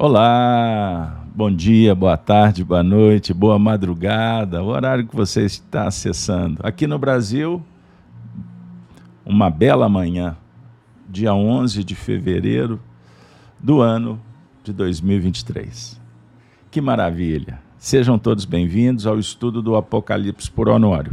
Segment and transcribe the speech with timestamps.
[0.00, 6.60] Olá, bom dia, boa tarde, boa noite, boa madrugada, o horário que você está acessando.
[6.62, 7.60] Aqui no Brasil,
[9.26, 10.36] uma bela manhã,
[11.08, 12.80] dia 11 de fevereiro
[13.58, 14.20] do ano
[14.62, 16.00] de 2023.
[16.70, 17.60] Que maravilha!
[17.76, 21.12] Sejam todos bem-vindos ao estudo do Apocalipse por Honório.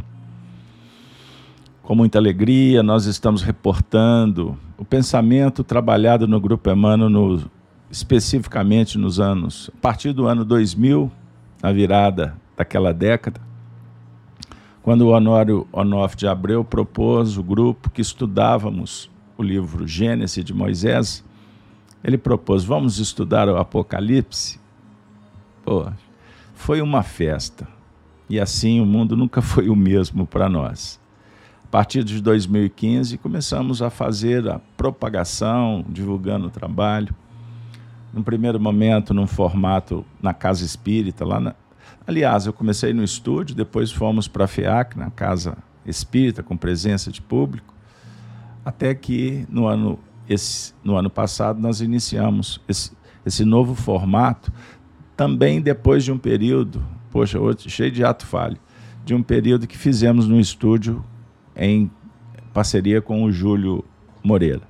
[1.81, 7.54] Com muita alegria, nós estamos reportando o pensamento trabalhado no Grupo Emmanuel, no,
[7.89, 11.11] especificamente nos anos, a partir do ano 2000,
[11.61, 13.41] na virada daquela década,
[14.81, 20.53] quando o Honório Onofre de Abreu propôs o grupo que estudávamos o livro Gênesis de
[20.53, 21.23] Moisés,
[22.03, 24.59] ele propôs, vamos estudar o Apocalipse?
[25.63, 25.87] Pô,
[26.53, 27.67] foi uma festa.
[28.29, 30.99] E assim o mundo nunca foi o mesmo para nós.
[31.63, 37.13] A partir de 2015, começamos a fazer a propagação, divulgando o trabalho.
[38.15, 41.53] Num primeiro momento, num formato na Casa Espírita, lá na...
[42.07, 47.11] Aliás, eu comecei no estúdio, depois fomos para a FEAC, na Casa Espírita, com presença
[47.11, 47.73] de público,
[48.63, 52.93] até que no ano, esse, no ano passado nós iniciamos esse,
[53.25, 54.49] esse novo formato,
[55.17, 58.57] também depois de um período, poxa, cheio de ato falho,
[59.03, 61.03] de um período que fizemos no estúdio
[61.53, 61.91] em
[62.53, 63.83] parceria com o Júlio
[64.23, 64.61] Moreira.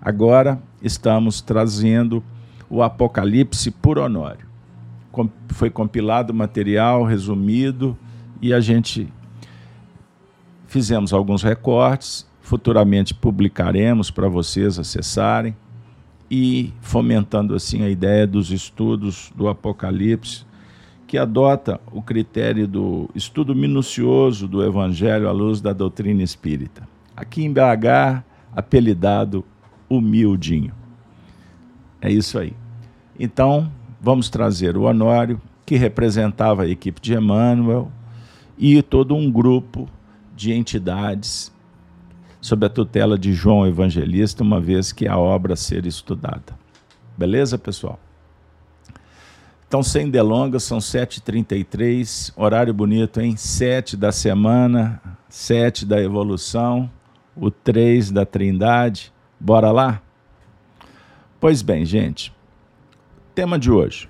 [0.00, 2.24] Agora estamos trazendo
[2.70, 4.46] o Apocalipse por Honório.
[5.10, 7.98] Com, foi compilado material resumido
[8.40, 9.12] e a gente
[10.68, 15.56] fizemos alguns recortes, futuramente publicaremos para vocês acessarem
[16.30, 20.44] e fomentando assim a ideia dos estudos do Apocalipse
[21.10, 26.88] que adota o critério do estudo minucioso do Evangelho à luz da doutrina espírita.
[27.16, 28.22] Aqui em BH,
[28.54, 29.44] apelidado
[29.88, 30.72] Humildinho.
[32.00, 32.54] É isso aí.
[33.22, 37.92] Então, vamos trazer o Honório, que representava a equipe de Emmanuel,
[38.56, 39.86] e todo um grupo
[40.34, 41.52] de entidades
[42.40, 46.58] sob a tutela de João Evangelista, uma vez que a obra ser estudada.
[47.14, 48.00] Beleza, pessoal?
[49.68, 53.36] Então, sem delongas, são 7h33, horário bonito, hein?
[53.36, 54.98] 7 da semana,
[55.28, 56.90] 7 da evolução,
[57.36, 59.12] o 3 da trindade.
[59.38, 60.00] Bora lá?
[61.38, 62.32] Pois bem, gente,
[63.34, 64.08] tema de hoje.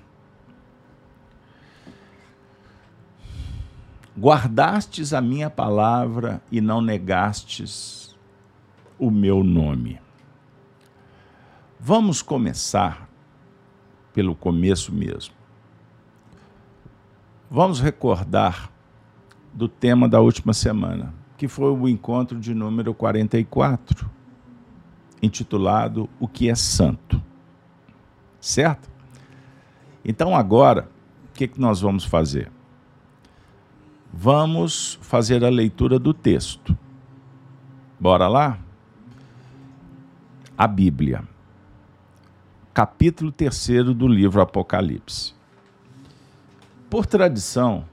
[4.17, 8.15] Guardastes a minha palavra e não negastes
[8.99, 9.99] o meu nome.
[11.79, 13.09] Vamos começar
[14.13, 15.33] pelo começo mesmo.
[17.49, 18.71] Vamos recordar
[19.53, 24.09] do tema da última semana, que foi o encontro de número 44,
[25.21, 27.21] intitulado O que é Santo.
[28.39, 28.89] Certo?
[30.03, 30.89] Então, agora,
[31.29, 32.51] o que, que nós vamos fazer?
[34.13, 36.77] Vamos fazer a leitura do texto.
[37.99, 38.59] Bora lá?
[40.57, 41.23] A Bíblia,
[42.73, 45.33] capítulo 3 do livro Apocalipse.
[46.89, 47.85] Por tradição,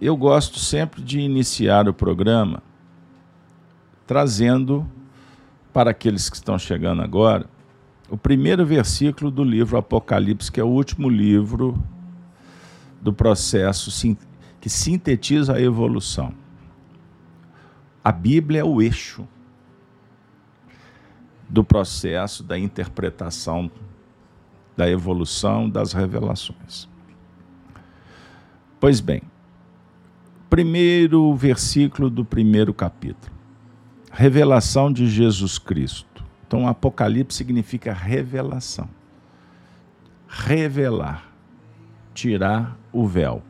[0.00, 2.62] eu gosto sempre de iniciar o programa
[4.06, 4.86] trazendo
[5.72, 7.46] para aqueles que estão chegando agora
[8.12, 11.82] o primeiro versículo do livro Apocalipse, que é o último livro
[13.00, 13.90] do processo
[14.60, 16.34] que sintetiza a evolução.
[18.04, 19.26] A Bíblia é o eixo
[21.48, 23.70] do processo da interpretação
[24.76, 26.86] da evolução das revelações.
[28.78, 29.22] Pois bem,
[30.50, 33.32] primeiro versículo do primeiro capítulo.
[34.10, 36.11] Revelação de Jesus Cristo.
[36.52, 38.86] Então, Apocalipse significa revelação.
[40.28, 41.32] Revelar,
[42.12, 43.42] tirar o véu.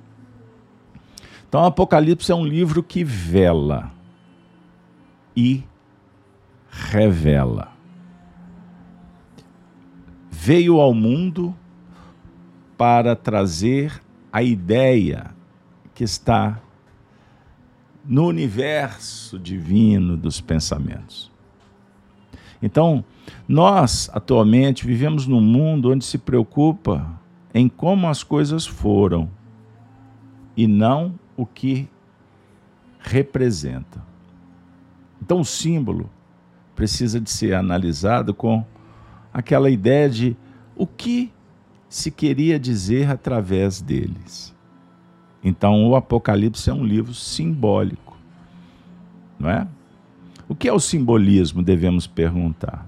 [1.48, 3.90] Então, Apocalipse é um livro que vela
[5.34, 5.64] e
[6.70, 7.72] revela
[10.30, 11.52] veio ao mundo
[12.78, 14.00] para trazer
[14.32, 15.34] a ideia
[15.92, 16.60] que está
[18.04, 21.31] no universo divino dos pensamentos.
[22.62, 23.04] Então,
[23.48, 27.20] nós atualmente vivemos num mundo onde se preocupa
[27.52, 29.28] em como as coisas foram
[30.56, 31.88] e não o que
[33.00, 34.02] representa.
[35.20, 36.08] Então, o símbolo
[36.74, 38.64] precisa de ser analisado com
[39.32, 40.36] aquela ideia de
[40.76, 41.32] o que
[41.88, 44.54] se queria dizer através deles.
[45.44, 48.16] Então, o Apocalipse é um livro simbólico,
[49.38, 49.66] não é?
[50.52, 52.86] O que é o simbolismo, devemos perguntar.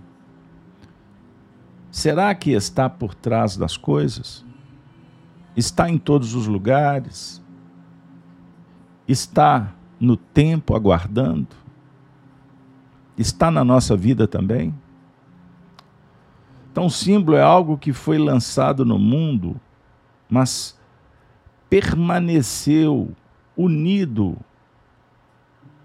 [1.90, 4.44] Será que está por trás das coisas?
[5.56, 7.43] Está em todos os lugares?
[9.08, 11.56] Está no tempo aguardando?
[13.16, 14.75] Está na nossa vida também?
[16.70, 19.58] Então, o símbolo é algo que foi lançado no mundo,
[20.28, 20.78] mas
[21.70, 23.10] permaneceu
[23.56, 24.37] unido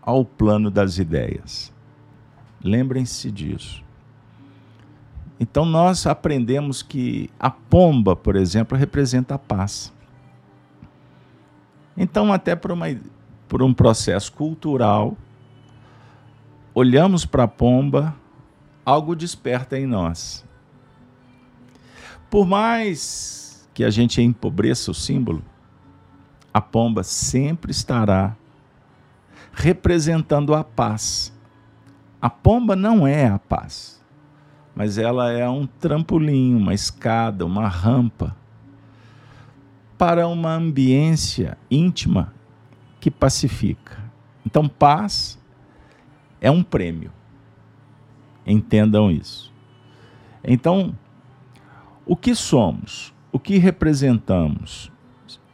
[0.02, 1.74] ao plano das ideias.
[2.64, 3.84] Lembrem-se disso.
[5.40, 9.94] Então nós aprendemos que a pomba, por exemplo, representa a paz.
[11.96, 12.88] Então, até por, uma,
[13.48, 15.18] por um processo cultural,
[16.74, 18.16] olhamos para a pomba,
[18.86, 20.46] algo desperta em nós.
[22.30, 25.44] Por mais que a gente empobreça o símbolo,
[26.54, 28.36] a pomba sempre estará
[29.60, 31.38] representando a paz.
[32.22, 34.02] A pomba não é a paz,
[34.74, 38.36] mas ela é um trampolim, uma escada, uma rampa
[39.98, 42.34] para uma ambiência íntima
[43.02, 44.02] que pacifica.
[44.46, 45.38] Então, paz
[46.40, 47.12] é um prêmio.
[48.46, 49.54] Entendam isso.
[50.42, 50.96] Então,
[52.06, 54.90] o que somos, o que representamos,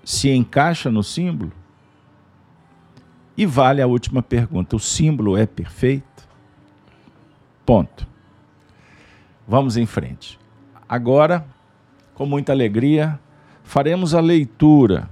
[0.04, 1.52] se encaixa no símbolo?
[3.38, 6.28] E vale a última pergunta: o símbolo é perfeito?
[7.66, 8.08] Ponto.
[9.48, 10.40] Vamos em frente.
[10.88, 11.46] Agora,
[12.14, 13.20] com muita alegria,
[13.64, 15.10] faremos a leitura,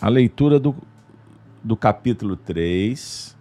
[0.00, 0.74] a leitura do,
[1.62, 3.36] do capítulo 3,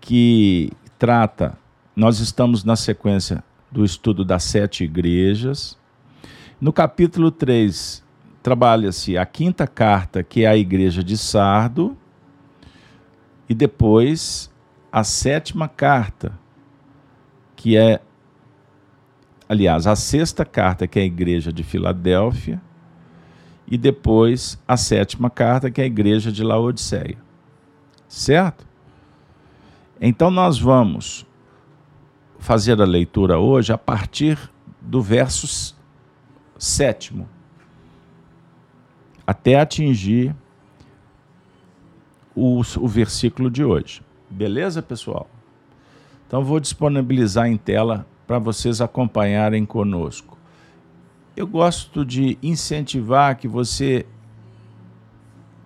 [0.00, 1.58] que trata,
[1.96, 5.76] nós estamos na sequência do estudo das sete igrejas.
[6.60, 8.04] No capítulo 3,
[8.42, 11.96] trabalha-se a quinta carta, que é a igreja de Sardo,
[13.48, 14.50] e depois
[14.90, 16.38] a sétima carta,
[17.56, 18.00] que é,
[19.48, 22.60] aliás, a sexta carta, que é a igreja de Filadélfia,
[23.66, 27.16] e depois a sétima carta, que é a igreja de Laodiceia.
[28.08, 28.66] Certo?
[30.00, 31.26] Então nós vamos
[32.38, 34.38] fazer a leitura hoje a partir
[34.80, 35.74] do verso
[36.58, 37.28] sétimo
[39.26, 40.34] até atingir
[42.34, 44.02] o, o versículo de hoje.
[44.30, 45.28] Beleza, pessoal?
[46.26, 50.38] Então vou disponibilizar em tela para vocês acompanharem conosco.
[51.36, 54.06] Eu gosto de incentivar que você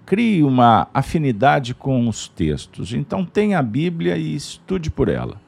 [0.05, 2.93] crie uma afinidade com os textos.
[2.93, 5.41] Então tenha a Bíblia e estude por ela.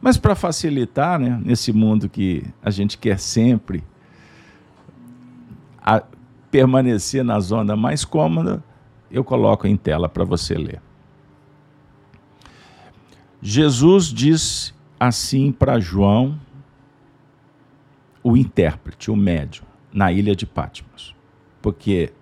[0.00, 3.84] Mas para facilitar, né, nesse mundo que a gente quer sempre
[5.80, 6.02] a,
[6.50, 8.62] permanecer na zona mais cômoda,
[9.12, 10.80] eu coloco em tela para você ler.
[13.40, 16.38] Jesus diz assim para João,
[18.22, 21.14] o intérprete, o médium, na ilha de Patmos.
[21.60, 22.12] Porque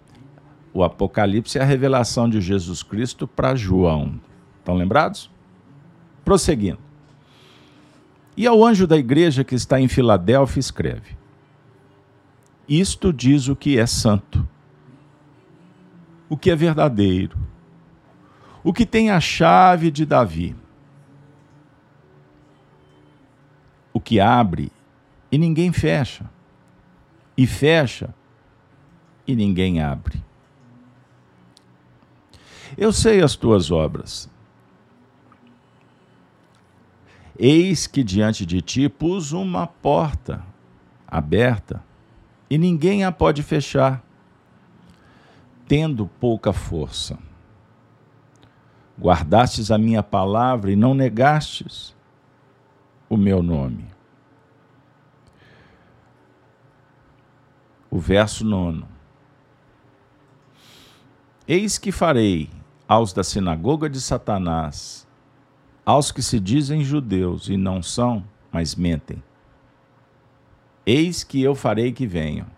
[0.72, 4.20] o Apocalipse é a revelação de Jesus Cristo para João.
[4.58, 5.30] Estão lembrados?
[6.24, 6.78] Prosseguindo.
[8.36, 11.16] E ao anjo da igreja que está em Filadélfia, escreve:
[12.68, 14.48] Isto diz o que é santo,
[16.30, 17.36] o que é verdadeiro,
[18.62, 20.56] o que tem a chave de Davi,
[23.92, 24.70] o que abre
[25.30, 26.30] e ninguém fecha,
[27.36, 28.14] e fecha
[29.26, 30.22] e ninguém abre.
[32.78, 34.30] Eu sei as tuas obras.
[37.36, 40.44] Eis que diante de ti pus uma porta
[41.08, 41.82] aberta
[42.48, 44.04] e ninguém a pode fechar,
[45.70, 47.16] tendo pouca força.
[48.98, 51.94] Guardastes a minha palavra e não negastes
[53.08, 53.86] o meu nome.
[57.88, 58.88] O verso nono.
[61.46, 62.50] Eis que farei
[62.88, 65.06] aos da sinagoga de Satanás,
[65.86, 69.22] aos que se dizem judeus e não são, mas mentem.
[70.84, 72.48] Eis que eu farei que venham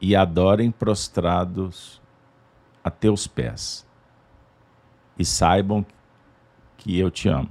[0.00, 2.05] e adorem prostrados
[2.86, 3.84] a teus pés,
[5.18, 5.84] e saibam
[6.76, 7.50] que eu te amo.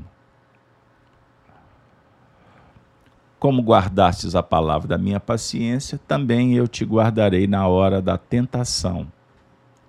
[3.37, 9.11] Como guardastes a palavra da minha paciência, também eu te guardarei na hora da tentação,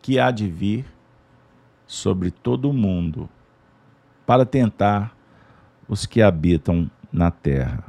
[0.02, 0.84] que há de vir
[1.86, 3.28] sobre todo o mundo
[4.26, 5.16] para tentar
[5.86, 7.84] os que habitam na terra.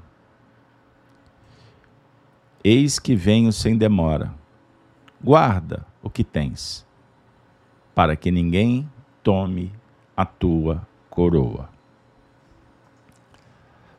[2.64, 4.32] Eis que venho sem demora.
[5.20, 6.87] Guarda o que tens,
[7.98, 8.88] para que ninguém
[9.24, 9.74] tome
[10.16, 11.68] a tua coroa.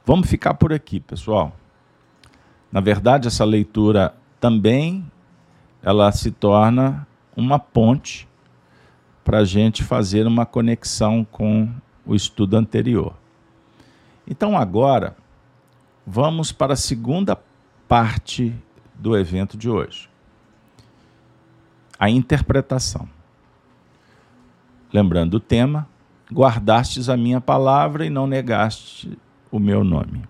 [0.07, 1.53] Vamos ficar por aqui, pessoal.
[2.71, 5.05] Na verdade, essa leitura também
[5.83, 8.29] ela se torna uma ponte
[9.25, 11.69] para a gente fazer uma conexão com
[12.07, 13.17] o estudo anterior.
[14.29, 15.17] Então, agora,
[16.07, 17.37] vamos para a segunda
[17.89, 18.55] parte
[18.95, 20.09] do evento de hoje:
[21.99, 23.18] a interpretação.
[24.93, 25.89] Lembrando o tema,
[26.33, 29.19] guardastes a minha palavra e não negaste
[29.51, 30.25] o meu nome.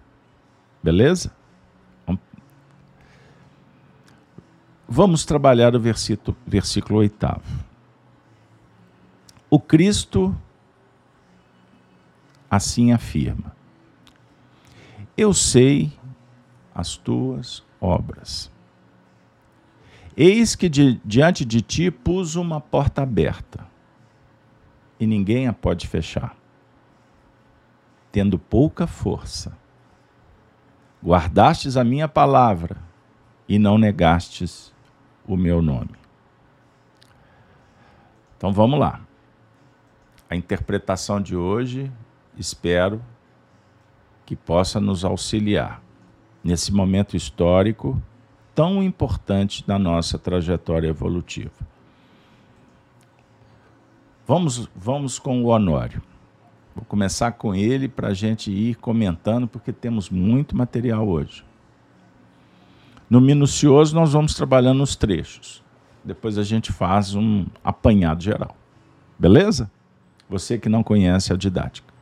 [0.83, 1.33] Beleza?
[4.89, 7.43] Vamos trabalhar o versículo, versículo oitavo.
[9.51, 10.35] O Cristo
[12.51, 13.55] assim afirma:
[15.15, 15.93] Eu sei
[16.75, 18.51] as tuas obras.
[20.17, 23.68] Eis que de, diante de ti pus uma porta aberta,
[24.99, 26.37] e ninguém a pode fechar.
[28.11, 29.57] Tendo pouca força,
[31.05, 32.77] guardastes a minha palavra
[33.49, 34.73] e não negastes
[35.27, 35.97] o meu nome.
[38.37, 39.01] Então vamos lá.
[40.31, 41.91] A interpretação de hoje,
[42.37, 43.03] espero
[44.27, 45.83] que possa nos auxiliar
[46.45, 48.01] nesse momento histórico
[48.55, 51.67] tão importante da nossa trajetória evolutiva.
[54.29, 56.03] Vamos, vamos com o Honório.
[56.77, 61.43] Vou começar com ele para a gente ir comentando, porque temos muito material hoje.
[63.09, 65.65] No minucioso, nós vamos trabalhando os trechos.
[66.05, 68.55] Depois a gente faz um apanhado geral.
[69.19, 69.71] Beleza?
[70.29, 71.95] Você que não conhece a didática.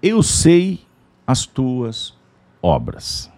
[0.00, 0.86] Eu sei
[1.26, 2.16] as tuas
[2.62, 3.28] obras.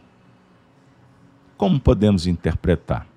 [1.56, 3.09] Como podemos interpretar?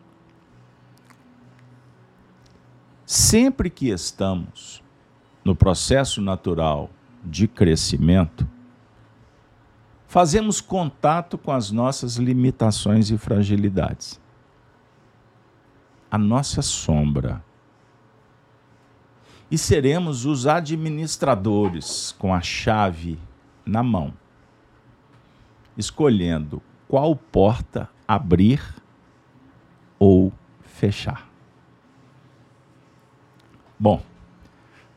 [3.06, 4.82] Sempre que estamos
[5.44, 6.90] no processo natural
[7.24, 8.48] de crescimento,
[10.08, 14.22] fazemos contato com as nossas limitações e fragilidades.
[16.10, 17.44] A nossa sombra.
[19.52, 23.20] E seremos os administradores com a chave
[23.66, 24.14] na mão,
[25.78, 28.62] escolhendo qual porta abrir
[30.00, 30.32] ou
[30.62, 31.33] fechar.
[33.84, 34.02] Bom,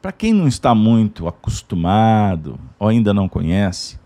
[0.00, 3.98] para quem não está muito acostumado ou ainda não conhece,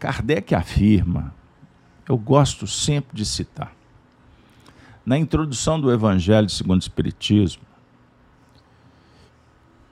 [0.00, 1.32] Kardec afirma,
[2.08, 3.72] eu gosto sempre de citar,
[5.06, 7.62] na introdução do Evangelho segundo o Espiritismo,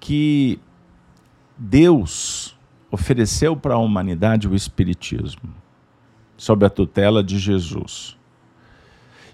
[0.01, 0.59] que
[1.57, 2.59] Deus
[2.91, 5.55] ofereceu para a humanidade o Espiritismo,
[6.37, 8.16] sob a tutela de Jesus.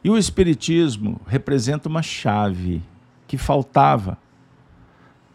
[0.04, 2.82] E o Espiritismo representa uma chave
[3.26, 4.18] que faltava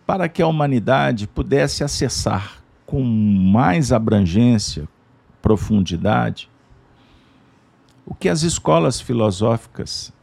[0.06, 4.88] para que a humanidade pudesse acessar com mais abrangência,
[5.42, 6.50] profundidade,
[8.06, 10.14] o que as escolas filosóficas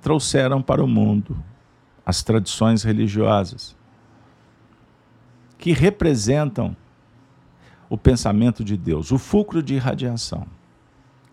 [0.00, 1.36] trouxeram para o mundo,
[2.06, 3.76] as tradições religiosas,
[5.58, 6.76] que representam
[7.88, 10.46] o pensamento de Deus, o fulcro de irradiação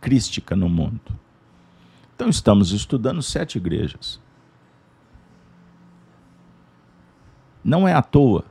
[0.01, 1.19] crística no mundo.
[2.19, 4.19] Então, estamos estudando sete igrejas.
[7.63, 8.43] Não é à toa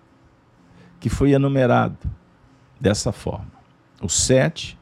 [0.99, 1.99] que foi enumerado
[2.81, 3.53] dessa forma.
[4.01, 4.79] Os sete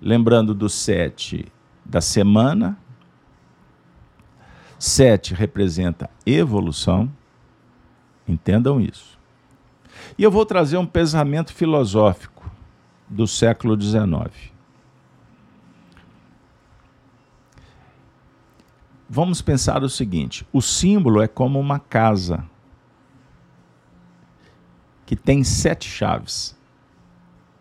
[0.00, 1.52] lembrando do sete
[1.84, 2.78] da semana.
[4.78, 7.12] Sete representa evolução,
[8.26, 9.18] entendam isso.
[10.16, 12.50] E eu vou trazer um pensamento filosófico
[13.06, 14.53] do século XIX.
[19.14, 22.44] Vamos pensar o seguinte: o símbolo é como uma casa
[25.06, 26.58] que tem sete chaves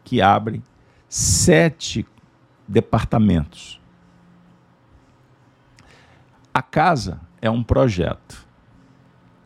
[0.04, 0.64] que abrem
[1.08, 2.08] sete
[2.68, 3.80] departamentos.
[6.52, 8.48] A casa é um projeto.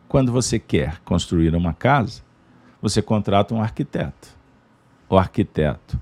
[0.08, 2.22] Quando você quer construir uma casa,
[2.80, 4.34] você contrata um arquiteto.
[5.10, 6.00] O arquiteto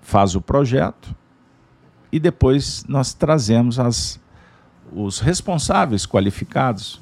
[0.00, 1.12] faz o projeto
[2.12, 4.24] e depois nós trazemos as,
[4.92, 7.00] os responsáveis qualificados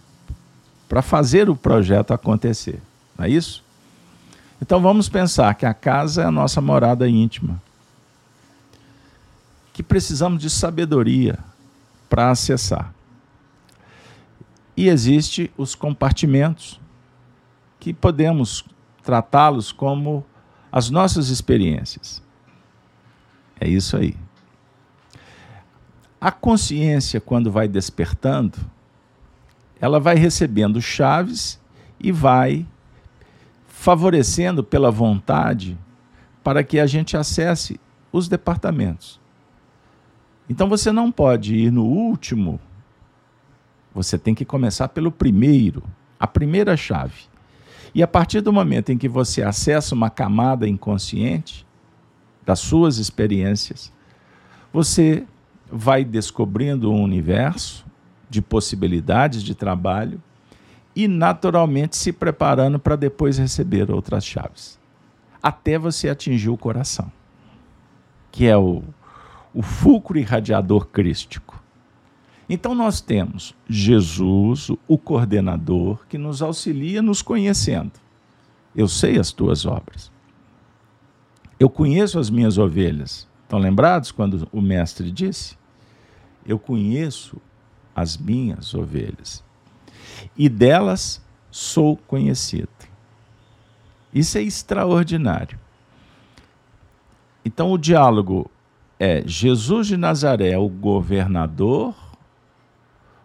[0.88, 2.80] para fazer o projeto acontecer.
[3.16, 3.62] Não é isso?
[4.60, 7.60] Então vamos pensar que a casa é a nossa morada íntima
[9.74, 11.36] que precisamos de sabedoria
[12.08, 12.94] para acessar.
[14.76, 16.80] E existe os compartimentos
[17.80, 18.64] que podemos
[19.02, 20.24] tratá-los como
[20.70, 22.22] as nossas experiências.
[23.60, 24.16] É isso aí.
[26.24, 28.58] A consciência, quando vai despertando,
[29.78, 31.60] ela vai recebendo chaves
[32.00, 32.66] e vai
[33.66, 35.76] favorecendo pela vontade
[36.42, 37.78] para que a gente acesse
[38.10, 39.20] os departamentos.
[40.48, 42.58] Então você não pode ir no último,
[43.94, 45.82] você tem que começar pelo primeiro,
[46.18, 47.24] a primeira chave.
[47.94, 51.66] E a partir do momento em que você acessa uma camada inconsciente
[52.46, 53.92] das suas experiências,
[54.72, 55.26] você
[55.76, 57.84] vai descobrindo um universo
[58.30, 60.22] de possibilidades de trabalho
[60.94, 64.78] e naturalmente se preparando para depois receber outras chaves,
[65.42, 67.10] até você atingir o coração,
[68.30, 68.84] que é o,
[69.52, 71.60] o fulcro irradiador crístico.
[72.48, 77.92] Então nós temos Jesus, o coordenador, que nos auxilia nos conhecendo.
[78.76, 80.12] Eu sei as tuas obras.
[81.58, 83.26] Eu conheço as minhas ovelhas.
[83.42, 85.56] Estão lembrados quando o mestre disse?
[86.46, 87.40] Eu conheço
[87.94, 89.42] as minhas ovelhas
[90.36, 92.68] e delas sou conhecido.
[94.12, 95.58] Isso é extraordinário.
[97.44, 98.50] Então o diálogo
[98.98, 101.94] é Jesus de Nazaré, o governador,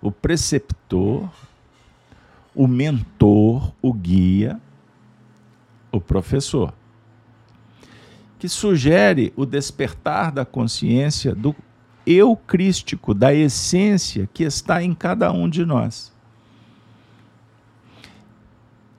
[0.01, 1.29] o preceptor,
[2.53, 4.59] o mentor, o guia,
[5.91, 6.73] o professor,
[8.37, 11.55] que sugere o despertar da consciência do
[12.11, 16.11] eu crístico, da essência que está em cada um de nós.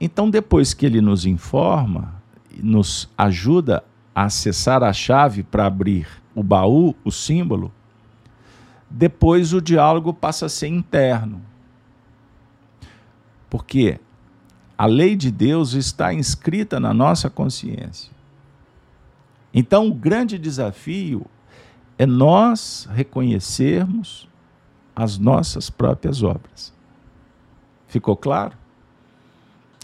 [0.00, 2.14] Então, depois que ele nos informa,
[2.62, 3.82] nos ajuda
[4.14, 7.72] a acessar a chave para abrir o baú, o símbolo,
[8.88, 11.42] depois o diálogo passa a ser interno.
[13.50, 13.98] Porque
[14.78, 18.12] a lei de Deus está inscrita na nossa consciência.
[19.52, 21.26] Então, o grande desafio
[22.00, 24.26] é nós reconhecermos
[24.96, 26.72] as nossas próprias obras.
[27.88, 28.56] Ficou claro?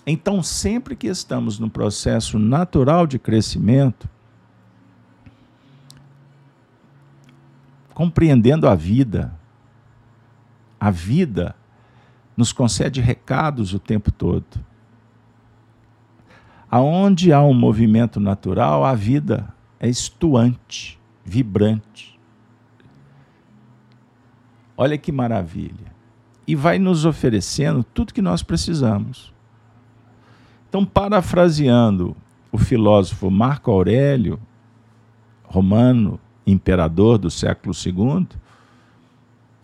[0.07, 4.09] Então, sempre que estamos no processo natural de crescimento,
[7.93, 9.31] compreendendo a vida,
[10.81, 11.55] a vida
[12.35, 14.65] nos concede recados o tempo todo.
[16.71, 22.19] Aonde há um movimento natural, a vida é estuante, vibrante.
[24.77, 25.95] Olha que maravilha.
[26.47, 29.35] E vai nos oferecendo tudo que nós precisamos.
[30.69, 32.17] Então, parafraseando
[32.53, 34.39] o filósofo Marco Aurélio,
[35.43, 38.29] romano, imperador do século II,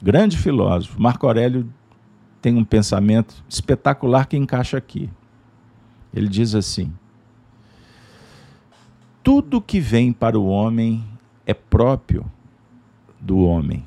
[0.03, 1.73] grande filósofo, Marco Aurélio
[2.41, 5.09] tem um pensamento espetacular que encaixa aqui.
[6.13, 6.93] Ele diz assim:
[9.23, 11.05] tudo que vem para o homem
[11.47, 12.31] é próprio
[13.21, 13.87] do homem.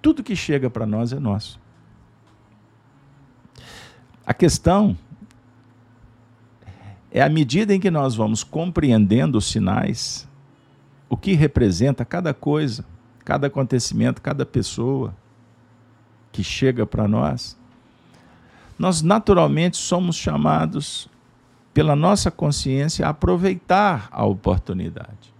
[0.00, 1.60] Tudo que chega para nós é nosso.
[4.26, 4.96] A questão
[7.10, 10.28] é à medida em que nós vamos compreendendo os sinais,
[11.08, 12.84] o que representa cada coisa,
[13.24, 15.14] cada acontecimento, cada pessoa
[16.32, 17.56] que chega para nós,
[18.78, 21.08] nós naturalmente somos chamados
[21.72, 25.33] pela nossa consciência a aproveitar a oportunidade.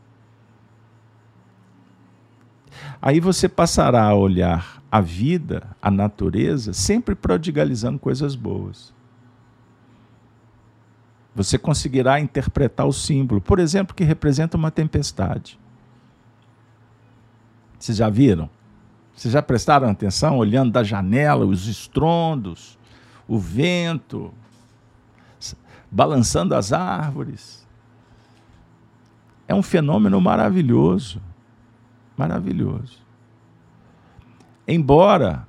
[3.07, 8.95] Aí você passará a olhar a vida, a natureza, sempre prodigalizando coisas boas
[11.35, 15.59] você conseguirá interpretar o símbolo, por exemplo, que representa uma tempestade.
[17.79, 18.49] Vocês já viram?
[19.15, 22.79] Vocês já prestaram atenção olhando da janela os estrondos,
[23.27, 24.33] o vento,
[25.91, 27.67] balançando as árvores?
[29.49, 31.21] É um fenômeno maravilhoso.
[32.17, 32.99] Maravilhoso.
[34.67, 35.47] Embora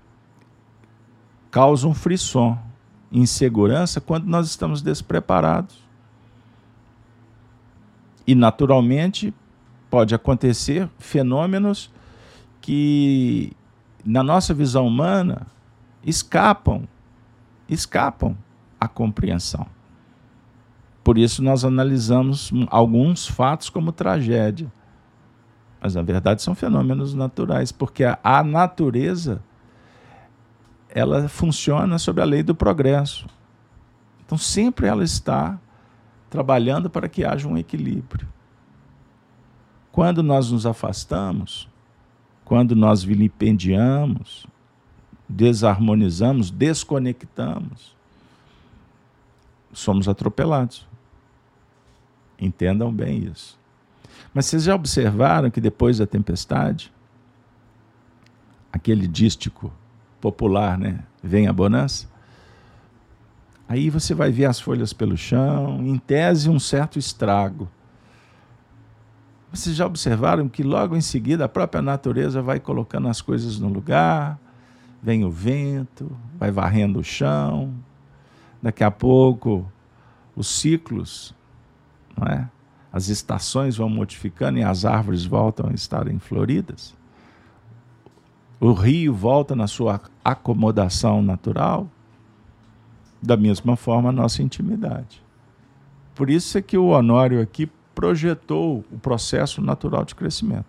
[1.56, 2.60] cause um frisson,
[3.10, 5.78] insegurança quando nós estamos despreparados.
[8.28, 9.34] E, naturalmente,
[9.90, 11.90] pode acontecer fenômenos
[12.60, 13.54] que,
[14.04, 15.48] na nossa visão humana,
[16.04, 16.86] escapam,
[17.70, 18.36] escapam
[18.78, 19.66] à compreensão.
[21.04, 24.70] Por isso, nós analisamos alguns fatos como tragédia.
[25.80, 29.42] Mas, na verdade, são fenômenos naturais, porque a natureza
[30.90, 33.28] ela funciona sobre a lei do progresso.
[34.26, 35.60] Então, sempre ela está
[36.30, 38.28] trabalhando para que haja um equilíbrio.
[39.92, 41.70] Quando nós nos afastamos,
[42.44, 44.46] quando nós vilipendiamos,
[45.28, 47.96] desarmonizamos, desconectamos,
[49.74, 50.88] somos atropelados.
[52.40, 53.58] Entendam bem isso.
[54.34, 56.92] Mas vocês já observaram que depois da tempestade,
[58.72, 59.72] aquele dístico
[60.20, 61.00] popular, né?
[61.24, 62.08] Vem a bonança.
[63.68, 67.70] Aí você vai ver as folhas pelo chão, em tese um certo estrago.
[69.52, 73.70] Vocês já observaram que logo em seguida a própria natureza vai colocando as coisas no
[73.70, 74.38] lugar,
[75.02, 77.74] vem o vento, vai varrendo o chão,
[78.62, 79.72] daqui a pouco
[80.36, 81.34] os ciclos,
[82.18, 82.50] não é?
[82.96, 86.96] As estações vão modificando e as árvores voltam a estarem floridas.
[88.58, 91.90] O rio volta na sua acomodação natural.
[93.22, 95.22] Da mesma forma, a nossa intimidade.
[96.16, 100.68] Por isso é que o Honório aqui projetou o processo natural de crescimento.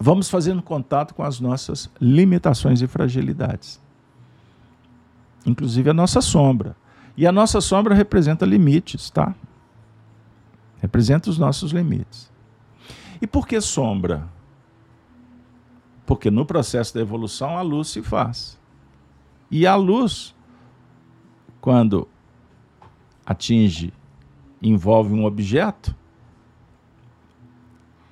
[0.00, 3.78] Vamos fazendo contato com as nossas limitações e fragilidades,
[5.44, 6.74] inclusive a nossa sombra.
[7.18, 9.34] E a nossa sombra representa limites, tá?
[10.82, 12.28] Representa os nossos limites.
[13.20, 14.28] E por que sombra?
[16.04, 18.58] Porque no processo da evolução a luz se faz.
[19.48, 20.34] E a luz,
[21.60, 22.08] quando
[23.24, 23.92] atinge
[24.60, 25.94] envolve um objeto,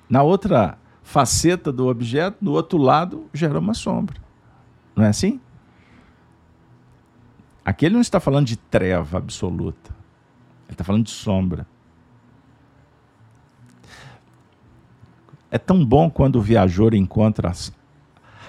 [0.09, 4.17] na outra faceta do objeto, do outro lado, gera uma sombra.
[4.95, 5.41] Não é assim?
[7.65, 9.93] Aqui ele não está falando de treva absoluta.
[10.67, 11.67] Ele está falando de sombra.
[15.51, 17.51] É tão bom quando o viajor encontra,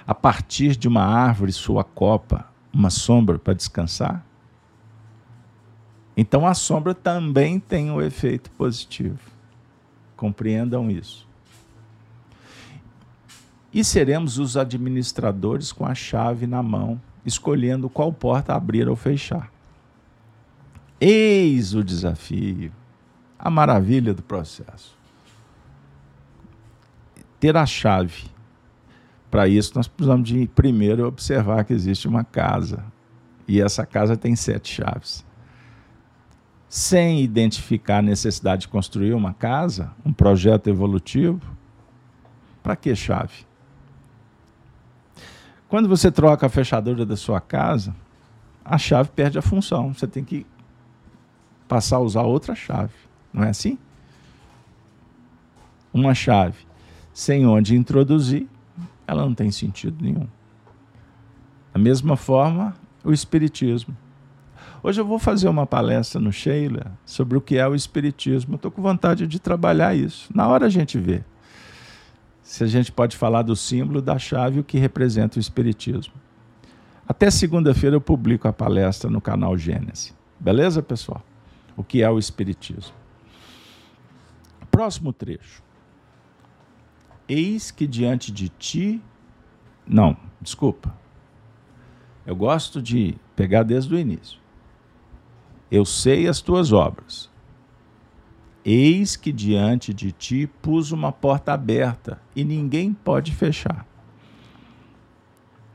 [0.07, 4.25] a partir de uma árvore, sua copa, uma sombra para descansar.
[6.17, 9.19] Então a sombra também tem um efeito positivo.
[10.17, 11.27] Compreendam isso.
[13.75, 19.51] E seremos os administradores com a chave na mão, escolhendo qual porta abrir ou fechar.
[21.01, 22.71] Eis o desafio,
[23.37, 25.02] a maravilha do processo.
[27.43, 28.27] Ter a chave.
[29.29, 32.85] Para isso, nós precisamos de primeiro observar que existe uma casa.
[33.49, 35.25] E essa casa tem sete chaves
[36.69, 41.43] sem identificar a necessidade de construir uma casa, um projeto evolutivo,
[42.63, 43.45] para que chave?
[45.69, 47.93] Quando você troca a fechadura da sua casa,
[48.65, 49.93] a chave perde a função.
[49.93, 50.47] Você tem que
[51.67, 52.95] passar a usar outra chave.
[53.33, 53.77] Não é assim?
[55.93, 56.72] Uma chave
[57.13, 58.47] sem onde introduzir,
[59.07, 60.27] ela não tem sentido nenhum.
[61.73, 63.97] Da mesma forma, o Espiritismo.
[64.83, 68.57] Hoje eu vou fazer uma palestra no Sheila sobre o que é o Espiritismo.
[68.57, 70.29] Estou com vontade de trabalhar isso.
[70.35, 71.23] Na hora a gente vê
[72.43, 76.15] se a gente pode falar do símbolo, da chave, o que representa o Espiritismo.
[77.09, 80.15] Até segunda-feira eu publico a palestra no canal Gênesis.
[80.39, 81.23] Beleza, pessoal?
[81.77, 82.93] O que é o Espiritismo?
[84.71, 85.63] Próximo trecho.
[87.29, 89.03] Eis que diante de ti.
[89.87, 90.95] Não, desculpa.
[92.25, 94.39] Eu gosto de pegar desde o início.
[95.71, 97.31] Eu sei as tuas obras.
[98.65, 103.87] Eis que diante de ti pus uma porta aberta e ninguém pode fechar.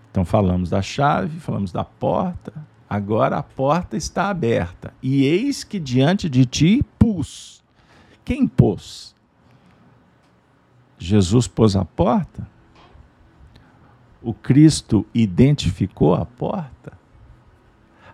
[0.10, 2.54] Então falamos da chave, falamos da porta,
[2.90, 4.94] agora a porta está aberta.
[5.04, 7.62] E eis que diante de ti pus.
[8.24, 9.17] Quem pôs?
[10.98, 12.48] Jesus pôs a porta?
[14.22, 16.94] O Cristo identificou a porta?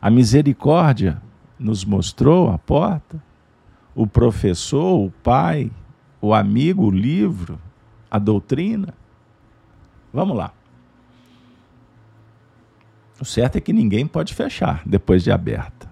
[0.02, 1.22] A misericórdia
[1.58, 3.24] nos mostrou a porta,
[3.96, 5.72] o professor, o pai,
[6.20, 7.60] o amigo, o livro,
[8.12, 8.94] a doutrina.
[10.12, 10.52] Vamos lá.
[13.20, 15.90] O certo é que ninguém pode fechar depois de aberta.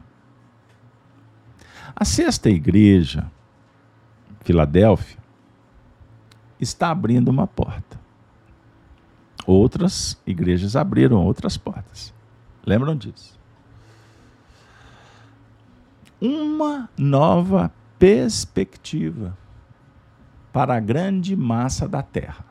[1.96, 3.32] A sexta igreja,
[4.42, 5.21] Filadélfia,
[6.62, 8.00] está abrindo uma porta.
[9.46, 12.14] Outras igrejas abriram outras portas.
[12.66, 13.42] Lembram disso?
[16.22, 19.36] uma nova perspectiva
[20.54, 22.46] para a grande massa da Terra,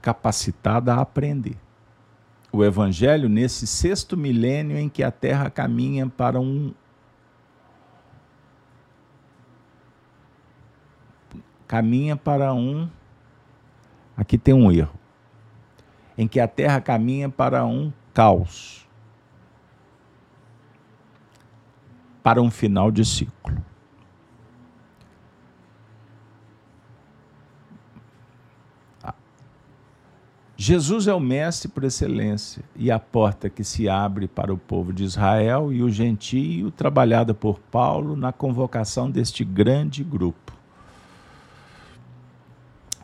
[0.00, 1.56] capacitada a aprender.
[2.50, 6.74] O Evangelho, nesse sexto milênio em que a Terra caminha para um.
[11.72, 12.86] Caminha para um.
[14.14, 14.92] Aqui tem um erro.
[16.18, 18.86] Em que a Terra caminha para um caos
[22.22, 23.56] para um final de ciclo.
[30.54, 34.92] Jesus é o mestre por excelência e a porta que se abre para o povo
[34.92, 40.51] de Israel e o gentio trabalhada por Paulo na convocação deste grande grupo.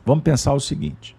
[0.08, 1.14] Vamos pensar o seguinte: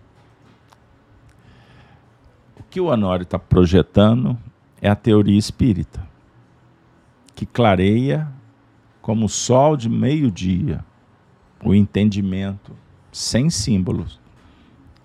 [2.59, 4.35] o que o Honório está projetando
[4.81, 6.09] é a teoria espírita
[7.35, 8.27] que clareia
[8.99, 10.83] como o sol de meio-dia.
[11.63, 12.75] o entendimento,
[13.11, 14.19] sem símbolos.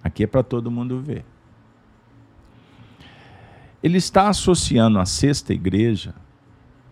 [0.03, 1.25] Aqui é para todo mundo ver.
[3.83, 6.15] Ele está associando a sexta igreja,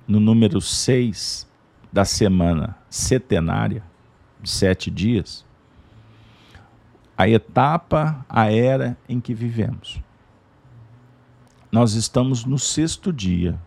[0.06, 1.48] no número 6
[1.90, 3.82] da semana setenária,
[4.42, 5.46] de sete dias,
[7.16, 10.00] a etapa, a era em que vivemos.
[11.70, 13.58] Nós estamos no sexto dia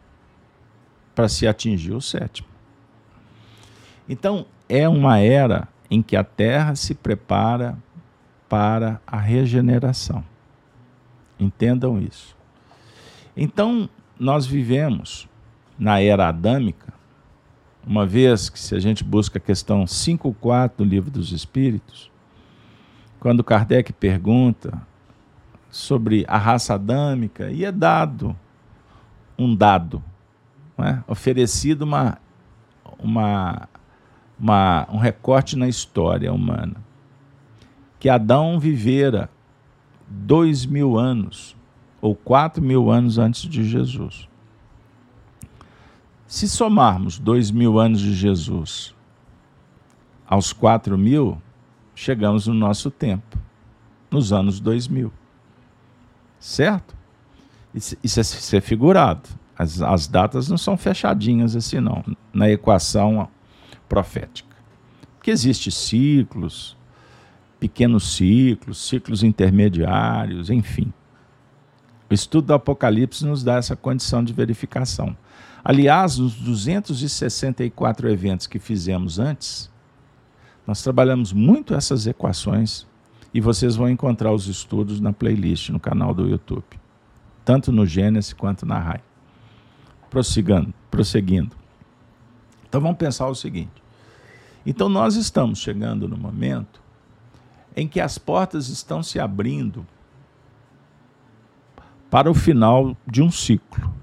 [1.13, 2.47] para se atingir o sétimo.
[4.07, 7.77] Então, é uma era em que a Terra se prepara
[8.49, 10.23] para a regeneração.
[11.39, 12.35] Entendam isso.
[13.35, 15.27] Então, nós vivemos
[15.77, 16.93] na era adâmica,
[17.85, 22.11] uma vez que, se a gente busca a questão 5.4 do Livro dos Espíritos,
[23.25, 24.79] quando Kardec pergunta
[25.71, 28.37] sobre a raça adâmica, e é dado
[29.35, 30.03] um dado,
[30.77, 30.99] é?
[31.07, 32.19] oferecido uma,
[32.99, 33.67] uma,
[34.39, 36.75] uma, um recorte na história humana,
[37.99, 39.27] que Adão vivera
[40.07, 41.57] dois mil anos
[41.99, 44.29] ou quatro mil anos antes de Jesus.
[46.27, 48.93] Se somarmos dois mil anos de Jesus
[50.27, 51.41] aos quatro mil,
[51.95, 53.37] chegamos no nosso tempo,
[54.11, 55.11] nos anos 2000.
[56.39, 56.95] Certo?
[57.73, 59.27] Isso, é, isso é figurado.
[59.57, 62.03] As, as datas não são fechadinhas assim, não,
[62.33, 63.27] na equação
[63.87, 64.55] profética.
[65.17, 66.77] Porque existem ciclos,
[67.59, 70.93] pequenos ciclos, ciclos intermediários, enfim.
[72.09, 75.17] O estudo do Apocalipse nos dá essa condição de verificação.
[75.63, 79.71] Aliás, nos 264 eventos que fizemos antes,
[80.65, 82.87] nós trabalhamos muito essas equações
[83.33, 86.65] e vocês vão encontrar os estudos na playlist no canal do YouTube,
[87.43, 89.01] tanto no Gênesis quanto na RAI.
[90.09, 91.55] Prossigando, prosseguindo.
[92.67, 93.83] Então vamos pensar o seguinte.
[94.65, 96.81] Então nós estamos chegando no momento
[97.75, 99.85] em que as portas estão se abrindo
[102.09, 103.93] para o final de um ciclo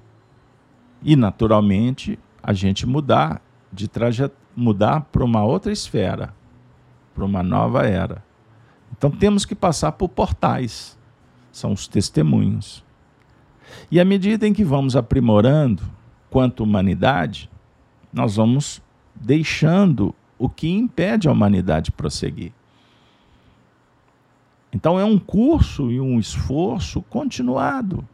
[1.02, 3.40] e, naturalmente, a gente mudar
[3.72, 6.34] de trajetória, mudar para uma outra esfera,
[7.14, 8.22] para uma nova era.
[8.96, 10.98] Então temos que passar por portais,
[11.50, 12.84] são os testemunhos.
[13.90, 15.82] E à medida em que vamos aprimorando,
[16.30, 17.50] quanto humanidade,
[18.12, 18.82] nós vamos
[19.14, 22.52] deixando o que impede a humanidade prosseguir.
[24.72, 28.06] Então é um curso e um esforço continuado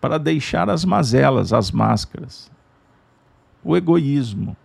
[0.00, 2.50] para deixar as mazelas, as máscaras,
[3.62, 4.56] o egoísmo,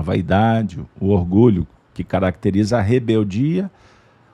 [0.00, 3.70] a vaidade, o orgulho que caracteriza a rebeldia,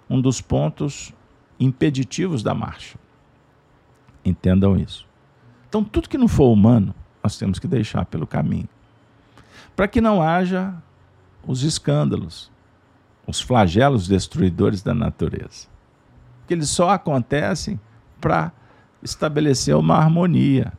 [0.08, 1.12] um dos pontos
[1.58, 2.98] impeditivos da marcha.
[4.24, 5.06] Entendam isso.
[5.68, 8.68] Então, tudo que não for humano, nós temos que deixar pelo caminho.
[9.74, 10.74] Para que não haja
[11.44, 12.50] os escândalos,
[13.26, 15.66] os flagelos destruidores da natureza.
[16.46, 17.80] Que eles só acontecem
[18.20, 18.52] para
[19.02, 20.72] estabelecer uma harmonia,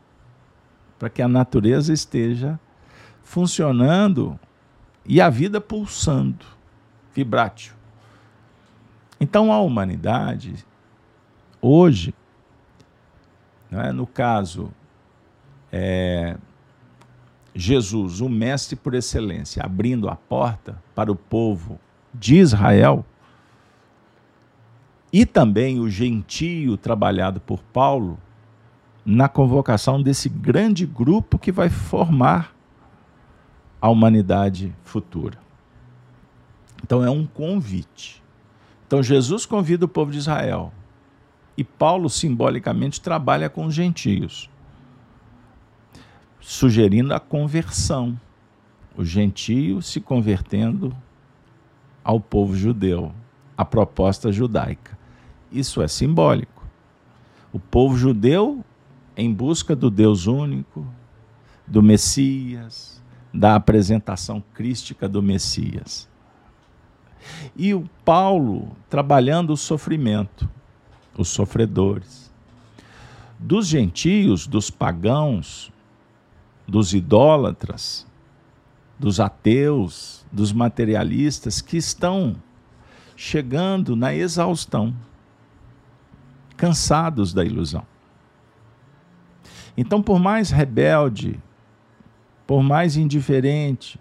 [0.97, 2.57] para que a natureza esteja
[3.21, 4.39] funcionando
[5.07, 6.45] e a vida pulsando,
[7.13, 7.73] vibrátil.
[9.19, 10.65] Então a humanidade,
[11.61, 12.13] hoje,
[13.71, 14.71] é, no caso,
[15.71, 16.37] é,
[17.55, 21.79] Jesus, o mestre por excelência, abrindo a porta para o povo
[22.13, 23.05] de Israel,
[25.11, 28.19] e também o gentio trabalhado por Paulo
[29.05, 32.56] na convocação desse grande grupo que vai formar
[33.81, 35.37] a humanidade futura.
[36.83, 38.23] Então é um convite.
[38.85, 40.71] Então Jesus convida o povo de Israel
[41.57, 44.49] e Paulo simbolicamente trabalha com os gentios,
[46.39, 48.19] sugerindo a conversão,
[48.95, 50.95] o gentio se convertendo
[52.03, 53.11] ao povo judeu,
[53.57, 54.97] a proposta judaica.
[55.51, 56.65] Isso é simbólico.
[57.51, 58.63] O povo judeu
[59.15, 60.85] em busca do Deus único,
[61.65, 62.96] do Messias,
[63.37, 66.09] da apresentação crística do Messias.
[67.55, 70.49] E o Paulo trabalhando o sofrimento,
[71.15, 72.31] os sofredores.
[73.37, 75.71] Dos gentios, dos pagãos,
[76.67, 78.07] dos idólatras,
[78.97, 82.35] dos ateus, dos materialistas que estão
[83.15, 84.95] chegando na exaustão,
[86.55, 87.85] cansados da ilusão.
[89.77, 91.39] Então, por mais rebelde,
[92.47, 93.99] por mais indiferente,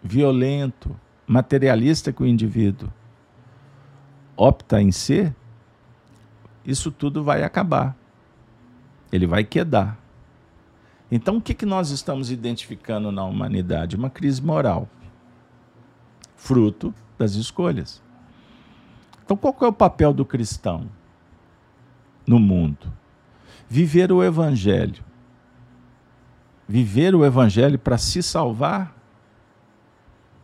[0.00, 2.88] violento, materialista que o indivíduo
[4.36, 5.34] opta em ser,
[6.64, 7.96] isso tudo vai acabar.
[9.12, 9.98] Ele vai quedar.
[11.10, 13.96] Então, o que, que nós estamos identificando na humanidade?
[13.96, 14.88] Uma crise moral
[16.36, 18.00] fruto das escolhas.
[19.24, 20.88] Então, qual é o papel do cristão
[22.26, 22.90] no mundo?
[23.68, 25.04] Viver o evangelho.
[26.70, 28.94] Viver o evangelho para se salvar,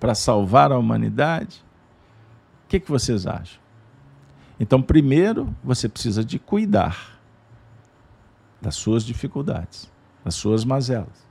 [0.00, 1.64] para salvar a humanidade.
[2.64, 3.60] O que, que vocês acham?
[4.58, 7.20] Então, primeiro, você precisa de cuidar
[8.60, 9.88] das suas dificuldades,
[10.24, 11.24] das suas mazelas.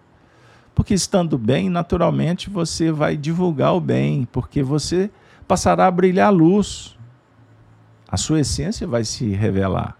[0.73, 5.11] Porque estando bem, naturalmente você vai divulgar o bem, porque você
[5.45, 6.97] passará a brilhar a luz.
[8.07, 9.97] A sua essência vai se revelar.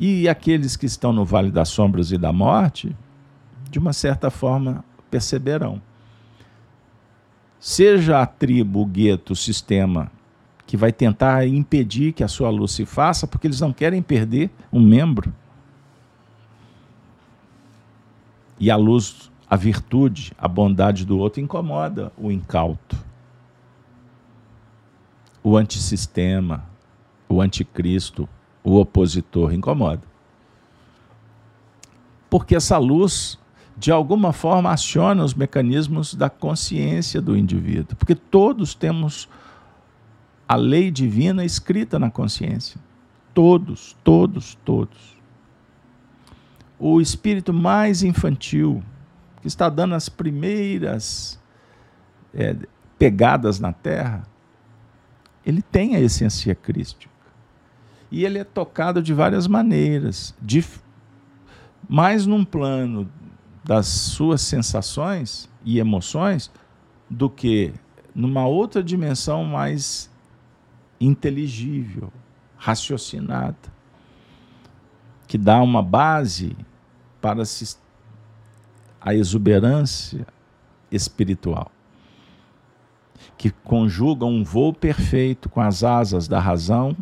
[0.00, 2.96] E aqueles que estão no vale das sombras e da morte,
[3.74, 5.82] de uma certa forma, perceberão.
[7.58, 10.12] Seja a tribo, o gueto, o sistema
[10.64, 14.48] que vai tentar impedir que a sua luz se faça, porque eles não querem perder
[14.72, 15.34] um membro.
[18.60, 22.96] E a luz a virtude, a bondade do outro incomoda o incauto,
[25.42, 26.64] o antissistema,
[27.28, 28.28] o anticristo,
[28.62, 30.02] o opositor incomoda.
[32.30, 33.38] Porque essa luz,
[33.76, 37.96] de alguma forma, aciona os mecanismos da consciência do indivíduo.
[37.96, 39.28] Porque todos temos
[40.48, 42.80] a lei divina escrita na consciência.
[43.32, 45.16] Todos, todos, todos.
[46.78, 48.82] O espírito mais infantil,
[49.40, 51.40] que está dando as primeiras
[52.32, 52.56] é,
[52.96, 54.22] pegadas na terra,
[55.44, 57.12] ele tem a essência crística.
[58.10, 60.64] E ele é tocado de várias maneiras, de,
[61.88, 63.10] mais num plano
[63.64, 66.52] das suas sensações e emoções
[67.08, 67.72] do que
[68.14, 70.10] numa outra dimensão mais
[71.00, 72.12] inteligível,
[72.56, 73.56] raciocinada,
[75.26, 76.56] que dá uma base
[77.20, 77.42] para
[79.00, 80.26] a exuberância
[80.90, 81.70] espiritual,
[83.36, 86.96] que conjuga um voo perfeito com as asas da razão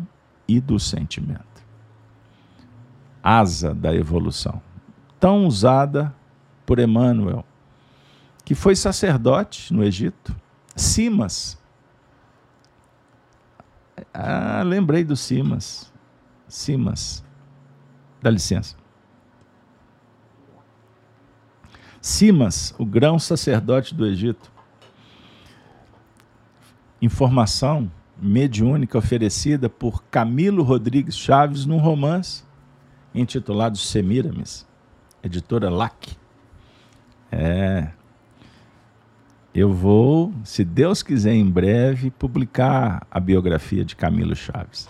[0.47, 1.43] e do sentimento.
[3.21, 4.61] Asa da evolução,
[5.19, 6.13] tão usada
[6.65, 7.45] por Emmanuel,
[8.45, 10.35] que foi sacerdote no Egito,
[10.75, 11.57] Simas.
[14.13, 15.91] Ah, lembrei do Simas.
[16.47, 17.23] Simas.
[18.21, 18.75] Dá licença.
[22.01, 24.51] Simas, o grão sacerdote do Egito.
[27.01, 32.43] Informação mediúnica oferecida por Camilo Rodrigues Chaves num romance
[33.13, 34.67] intitulado Semiramis,
[35.21, 36.17] editora LAC.
[37.33, 37.89] É.
[39.53, 44.89] Eu vou, se Deus quiser, em breve, publicar a biografia de Camilo Chaves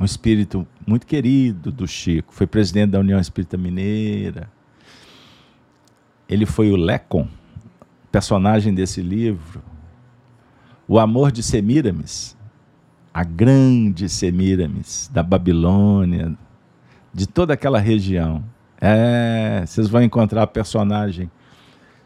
[0.00, 4.50] um espírito muito querido do Chico, foi presidente da União Espírita Mineira.
[6.26, 7.28] Ele foi o Lecon,
[8.10, 9.62] personagem desse livro.
[10.88, 12.34] O amor de Semiramis,
[13.12, 16.34] a grande Semiramis da Babilônia,
[17.12, 18.42] de toda aquela região.
[18.80, 21.30] É, vocês vão encontrar a personagem